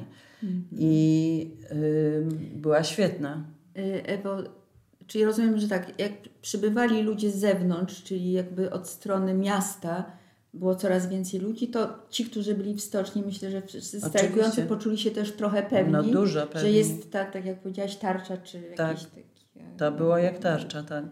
[0.79, 3.45] I ym, była świetna.
[3.79, 4.37] Y, Ewo,
[5.07, 6.13] czyli rozumiem, że tak, jak
[6.43, 10.13] przybywali ludzie z zewnątrz, czyli jakby od strony miasta,
[10.55, 14.99] było coraz więcej ludzi, to ci, którzy byli w stoczni, myślę, że wszyscy strajkujący poczuli
[14.99, 16.61] się też trochę pewni, no, dużo pewni.
[16.61, 18.89] że jest tak, tak jak powiedziałaś, tarcza, czy tak.
[18.89, 19.23] jakieś takie...
[19.77, 21.05] To było jak tarcza, tak.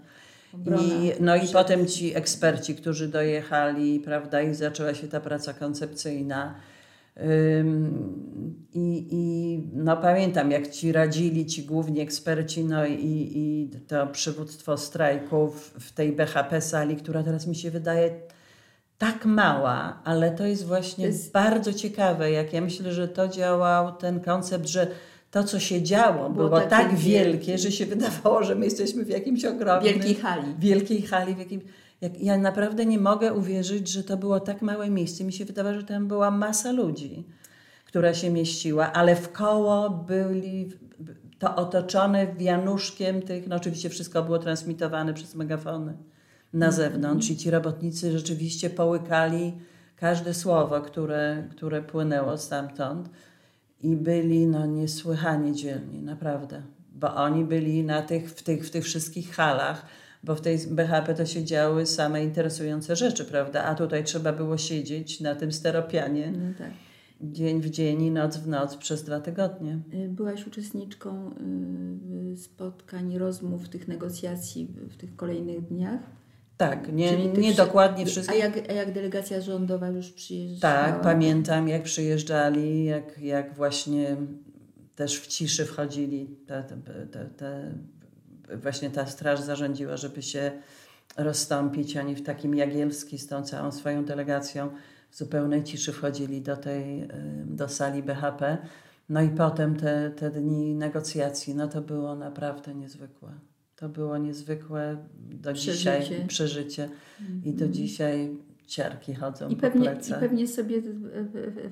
[0.55, 6.55] I, no i potem ci eksperci, którzy dojechali, prawda, i zaczęła się ta praca koncepcyjna.
[8.75, 14.77] I, I no pamiętam, jak ci radzili ci główni eksperci, no i, i to przywództwo
[14.77, 18.11] strajków w tej BHP sali, która teraz mi się wydaje
[18.99, 21.33] tak mała, ale to jest właśnie to jest...
[21.33, 24.87] bardzo ciekawe, jak ja myślę, że to działał ten koncept, że
[25.31, 29.09] to, co się działo, było, było tak wielkie, że się wydawało, że my jesteśmy w
[29.09, 29.95] jakimś ogromnym...
[29.95, 30.55] Wielkiej hali.
[30.59, 31.61] Wielkiej hali, w jakim...
[32.01, 35.25] Jak, ja naprawdę nie mogę uwierzyć, że to było tak małe miejsce.
[35.25, 37.25] Mi się wydawało, że tam była masa ludzi,
[37.85, 40.71] która się mieściła, ale w koło byli
[41.39, 45.95] to otoczone wianuszkiem tych, no oczywiście wszystko było transmitowane przez megafony
[46.53, 46.73] na mhm.
[46.73, 49.53] zewnątrz i ci robotnicy rzeczywiście połykali
[49.97, 53.11] każde słowo, które, które płynęło stamtąd
[53.83, 56.63] i byli no, niesłychanie dzielni, naprawdę.
[56.93, 59.87] Bo oni byli na tych, w, tych, w tych wszystkich halach,
[60.25, 63.65] bo w tej BHP to się działy same interesujące rzeczy, prawda?
[63.65, 66.71] A tutaj trzeba było siedzieć na tym steropianie no tak.
[67.21, 69.79] dzień w dzień i noc w noc przez dwa tygodnie.
[69.95, 71.31] Y, byłaś uczestniczką
[72.33, 76.01] y, spotkań, rozmów, tych negocjacji w tych kolejnych dniach?
[76.61, 78.35] Tak, nie, nie dokładnie wszystko.
[78.35, 80.75] A jak, a jak delegacja rządowa już przyjeżdżała?
[80.75, 84.17] Tak, pamiętam jak przyjeżdżali, jak, jak właśnie
[84.97, 86.37] też w ciszy wchodzili.
[88.63, 90.53] Właśnie ta straż zarządziła, żeby się
[91.17, 91.97] rozstąpić.
[91.97, 94.71] Oni w takim Jagielski z tą całą swoją delegacją
[95.11, 97.09] w zupełnej ciszy wchodzili do tej,
[97.45, 98.59] do sali BHP.
[99.09, 103.50] No i potem te, te dni negocjacji, no to było naprawdę niezwykłe.
[103.81, 106.01] To było niezwykłe do przeżycie.
[106.01, 106.89] dzisiaj przeżycie
[107.21, 107.43] mm.
[107.45, 107.73] i do mhm.
[107.73, 110.19] dzisiaj ciarki chodzą I pewnie, po plecach.
[110.19, 110.83] I pewnie sobie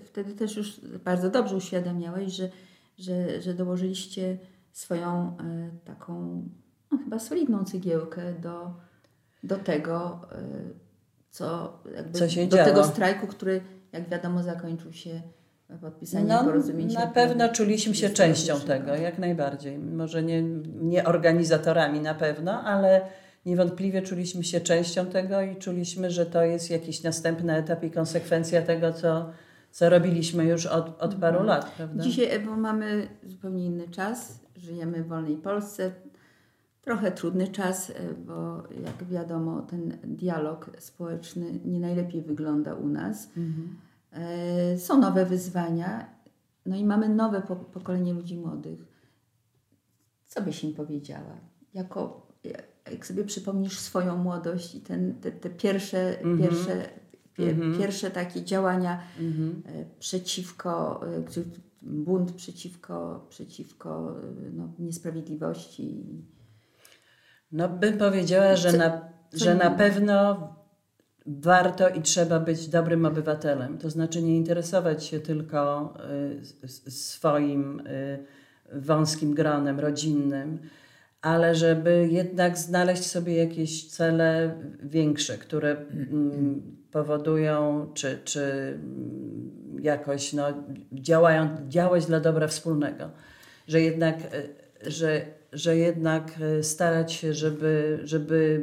[0.04, 2.50] wtedy też już bardzo dobrze uświadamiałeś, że,
[2.98, 4.38] że, że dołożyliście
[4.72, 6.42] swoją e, taką
[6.92, 8.74] no, chyba solidną cegiełkę do,
[9.42, 10.42] do tego, e,
[11.30, 12.64] co, jakby, co do działo.
[12.64, 13.60] tego strajku, który
[13.92, 15.22] jak wiadomo zakończył się
[15.76, 16.52] podpisanie no.
[16.94, 19.78] Na pewno czuliśmy się częścią tego, jak najbardziej.
[19.78, 20.42] Może nie,
[20.80, 23.00] nie organizatorami na pewno, ale
[23.46, 28.62] niewątpliwie czuliśmy się częścią tego i czuliśmy, że to jest jakiś następny etap i konsekwencja
[28.62, 29.30] tego, co,
[29.70, 31.46] co robiliśmy już od, od paru mhm.
[31.46, 31.70] lat.
[31.76, 32.02] Prawda?
[32.02, 34.40] Dzisiaj Ewo, mamy zupełnie inny czas.
[34.56, 35.92] Żyjemy w wolnej Polsce.
[36.82, 37.94] Trochę trudny czas, e,
[38.26, 43.26] bo jak wiadomo, ten dialog społeczny nie najlepiej wygląda u nas.
[43.36, 43.87] Mhm.
[44.12, 46.06] E, są nowe wyzwania,
[46.66, 47.42] no i mamy nowe
[47.72, 48.80] pokolenie ludzi młodych.
[50.26, 51.36] Co byś im powiedziała?
[51.74, 52.26] Jako,
[52.92, 56.42] jak sobie przypomnisz swoją młodość i ten, te, te pierwsze, mm -hmm.
[56.42, 56.88] pierwsze,
[57.34, 57.78] pie, mm -hmm.
[57.78, 59.84] pierwsze takie działania mm -hmm.
[59.98, 61.22] przeciwko, e,
[61.82, 64.16] bunt przeciwko, przeciwko
[64.52, 66.04] no, niesprawiedliwości.
[67.52, 70.48] No bym powiedziała, że, co, na, że na pewno
[71.28, 73.78] warto i trzeba być dobrym obywatelem.
[73.78, 75.94] To znaczy nie interesować się tylko
[76.64, 78.24] y, swoim y,
[78.72, 80.58] wąskim gronem rodzinnym,
[81.22, 88.78] ale żeby jednak znaleźć sobie jakieś cele większe, które mm, powodują, czy, czy
[89.80, 90.44] jakoś no,
[90.92, 93.10] działają, działać dla dobra wspólnego.
[93.66, 96.30] Że jednak, y, że, że jednak
[96.62, 98.62] starać się, żeby, żeby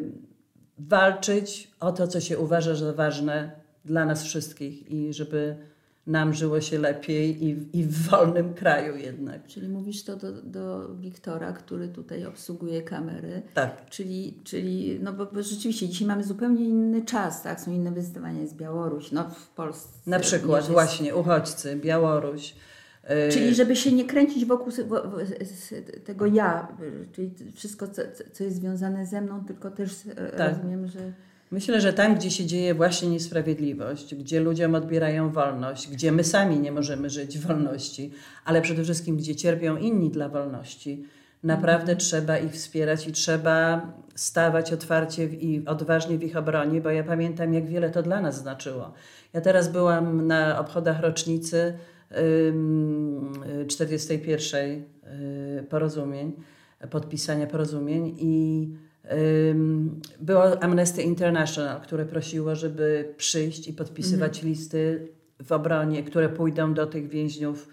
[0.79, 3.51] walczyć o to, co się uważa za ważne
[3.85, 5.57] dla nas wszystkich i żeby
[6.07, 9.47] nam żyło się lepiej i, i w wolnym kraju jednak.
[9.47, 13.41] Czyli mówisz to do, do Wiktora, który tutaj obsługuje kamery.
[13.53, 13.89] Tak.
[13.89, 17.61] Czyli, czyli no bo, bo rzeczywiście dzisiaj mamy zupełnie inny czas, tak?
[17.61, 19.89] Są inne wyzwania, jest Białoruś, no w Polsce.
[20.05, 20.71] Na przykład jest...
[20.71, 22.55] właśnie uchodźcy, Białoruś.
[23.09, 24.71] Y, czyli żeby się nie kręcić wokół
[26.05, 26.67] tego ja,
[27.11, 28.01] czyli wszystko, co,
[28.33, 30.55] co jest związane ze mną, tylko też e, tak.
[30.55, 30.99] rozumiem, że...
[31.51, 36.59] Myślę, że tam, gdzie się dzieje właśnie niesprawiedliwość, gdzie ludziom odbierają wolność, gdzie my sami
[36.59, 38.11] nie możemy żyć w wolności,
[38.45, 41.05] ale przede wszystkim, gdzie cierpią inni dla wolności,
[41.43, 41.97] naprawdę mhm.
[41.97, 47.53] trzeba ich wspierać i trzeba stawać otwarcie i odważnie w ich obronie, bo ja pamiętam,
[47.53, 48.93] jak wiele to dla nas znaczyło.
[49.33, 51.73] Ja teraz byłam na obchodach rocznicy
[53.67, 54.83] 41
[55.59, 56.33] y, porozumień,
[56.89, 58.69] podpisania porozumień i
[60.19, 64.49] było Amnesty International, które prosiło, żeby przyjść i podpisywać mhm.
[64.49, 65.07] listy
[65.43, 67.69] w obronie, które pójdą do tych więźniów,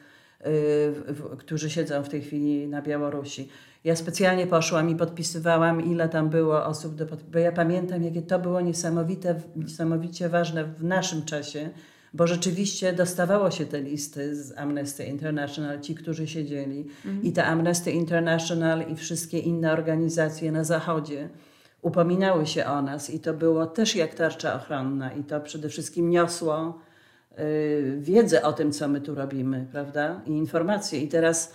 [0.46, 3.48] y, którzy siedzą w tej chwili na Białorusi.
[3.84, 7.22] Ja specjalnie poszłam i podpisywałam, ile tam było osób, do pod...
[7.22, 11.70] bo ja pamiętam, jakie to było niesamowite, niesamowicie ważne w naszym czasie,
[12.14, 16.80] bo rzeczywiście dostawało się te listy z Amnesty International, ci, którzy siedzieli.
[16.80, 17.22] Mhm.
[17.22, 21.28] I ta Amnesty International i wszystkie inne organizacje na Zachodzie
[21.82, 26.10] upominały się o nas i to było też jak tarcza ochronna i to przede wszystkim
[26.10, 26.78] niosło
[27.38, 30.20] y, wiedzę o tym, co my tu robimy, prawda?
[30.26, 31.00] I informacje.
[31.00, 31.52] I teraz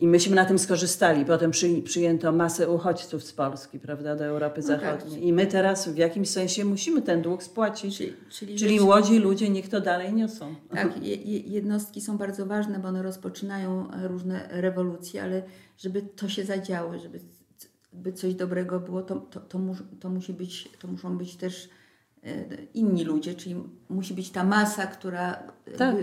[0.00, 1.24] i myśmy na tym skorzystali.
[1.24, 4.80] Potem przy, przyjęto masę uchodźców z Polski, prawda, do Europy no tak.
[4.80, 5.14] Zachodniej.
[5.14, 5.28] Tak.
[5.28, 7.96] I my teraz w jakimś sensie musimy ten dług spłacić.
[7.96, 10.54] Czyli, czyli, czyli młodzi ludzie niech to dalej niosą.
[10.74, 11.06] Tak,
[11.46, 15.42] jednostki są bardzo ważne, bo one rozpoczynają różne rewolucje, ale
[15.78, 17.20] żeby to się zadziało, żeby
[17.92, 19.58] by coś dobrego było, to, to, to,
[20.00, 21.68] to musi być, to muszą być też
[22.74, 23.56] inni ludzie, czyli
[23.88, 25.96] musi być ta masa, która tak.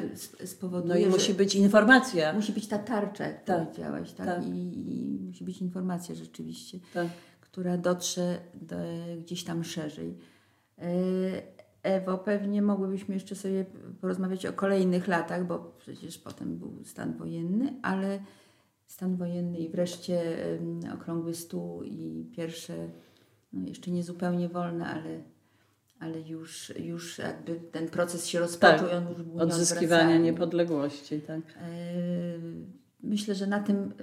[0.46, 0.94] spowoduje.
[0.94, 2.34] No i musi być informacja.
[2.34, 3.66] Musi być ta tarcza, jak tak.
[3.66, 4.26] powiedziałaś, tak?
[4.26, 4.48] tak.
[4.48, 7.08] I, I, musi być informacja rzeczywiście, tak.
[7.42, 8.76] która dotrze do,
[9.20, 10.18] gdzieś tam szerzej.
[11.84, 13.66] Ewo, pewnie mogłybyśmy jeszcze sobie
[14.02, 18.20] porozmawiać o kolejnych latach, bo przecież potem był stan wojenny, ale
[18.88, 20.38] stan wojenny i wreszcie
[20.94, 22.90] okrągły stół i pierwsze,
[23.54, 25.24] no jeszcze nie zupełnie wolne, ale,
[26.00, 28.88] ale już, już jakby ten proces się rozpoczął.
[28.88, 29.02] Tak,
[29.36, 31.22] on odzyskiwania niepodległości.
[31.22, 31.42] Tak.
[31.58, 31.72] E,
[33.04, 33.94] myślę, że na tym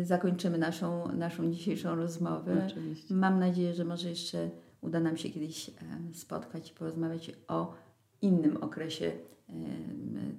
[0.00, 2.66] e, zakończymy naszą, naszą dzisiejszą rozmowę.
[2.70, 3.14] Oczywiście.
[3.14, 5.70] Mam nadzieję, że może jeszcze uda nam się kiedyś
[6.12, 7.74] spotkać i porozmawiać o
[8.22, 9.12] innym okresie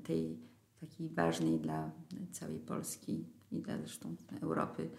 [0.03, 0.37] tej
[0.79, 1.91] takiej ważnej dla
[2.31, 4.89] całej Polski i dla zresztą Europy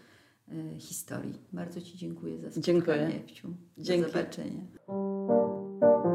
[0.49, 1.35] e, historii.
[1.53, 3.07] Bardzo Ci dziękuję za spotkanie, dziękuję.
[3.07, 3.49] Ewciu.
[3.77, 4.13] Do Dzięki.
[4.13, 4.63] zobaczenia.
[5.83, 6.08] you.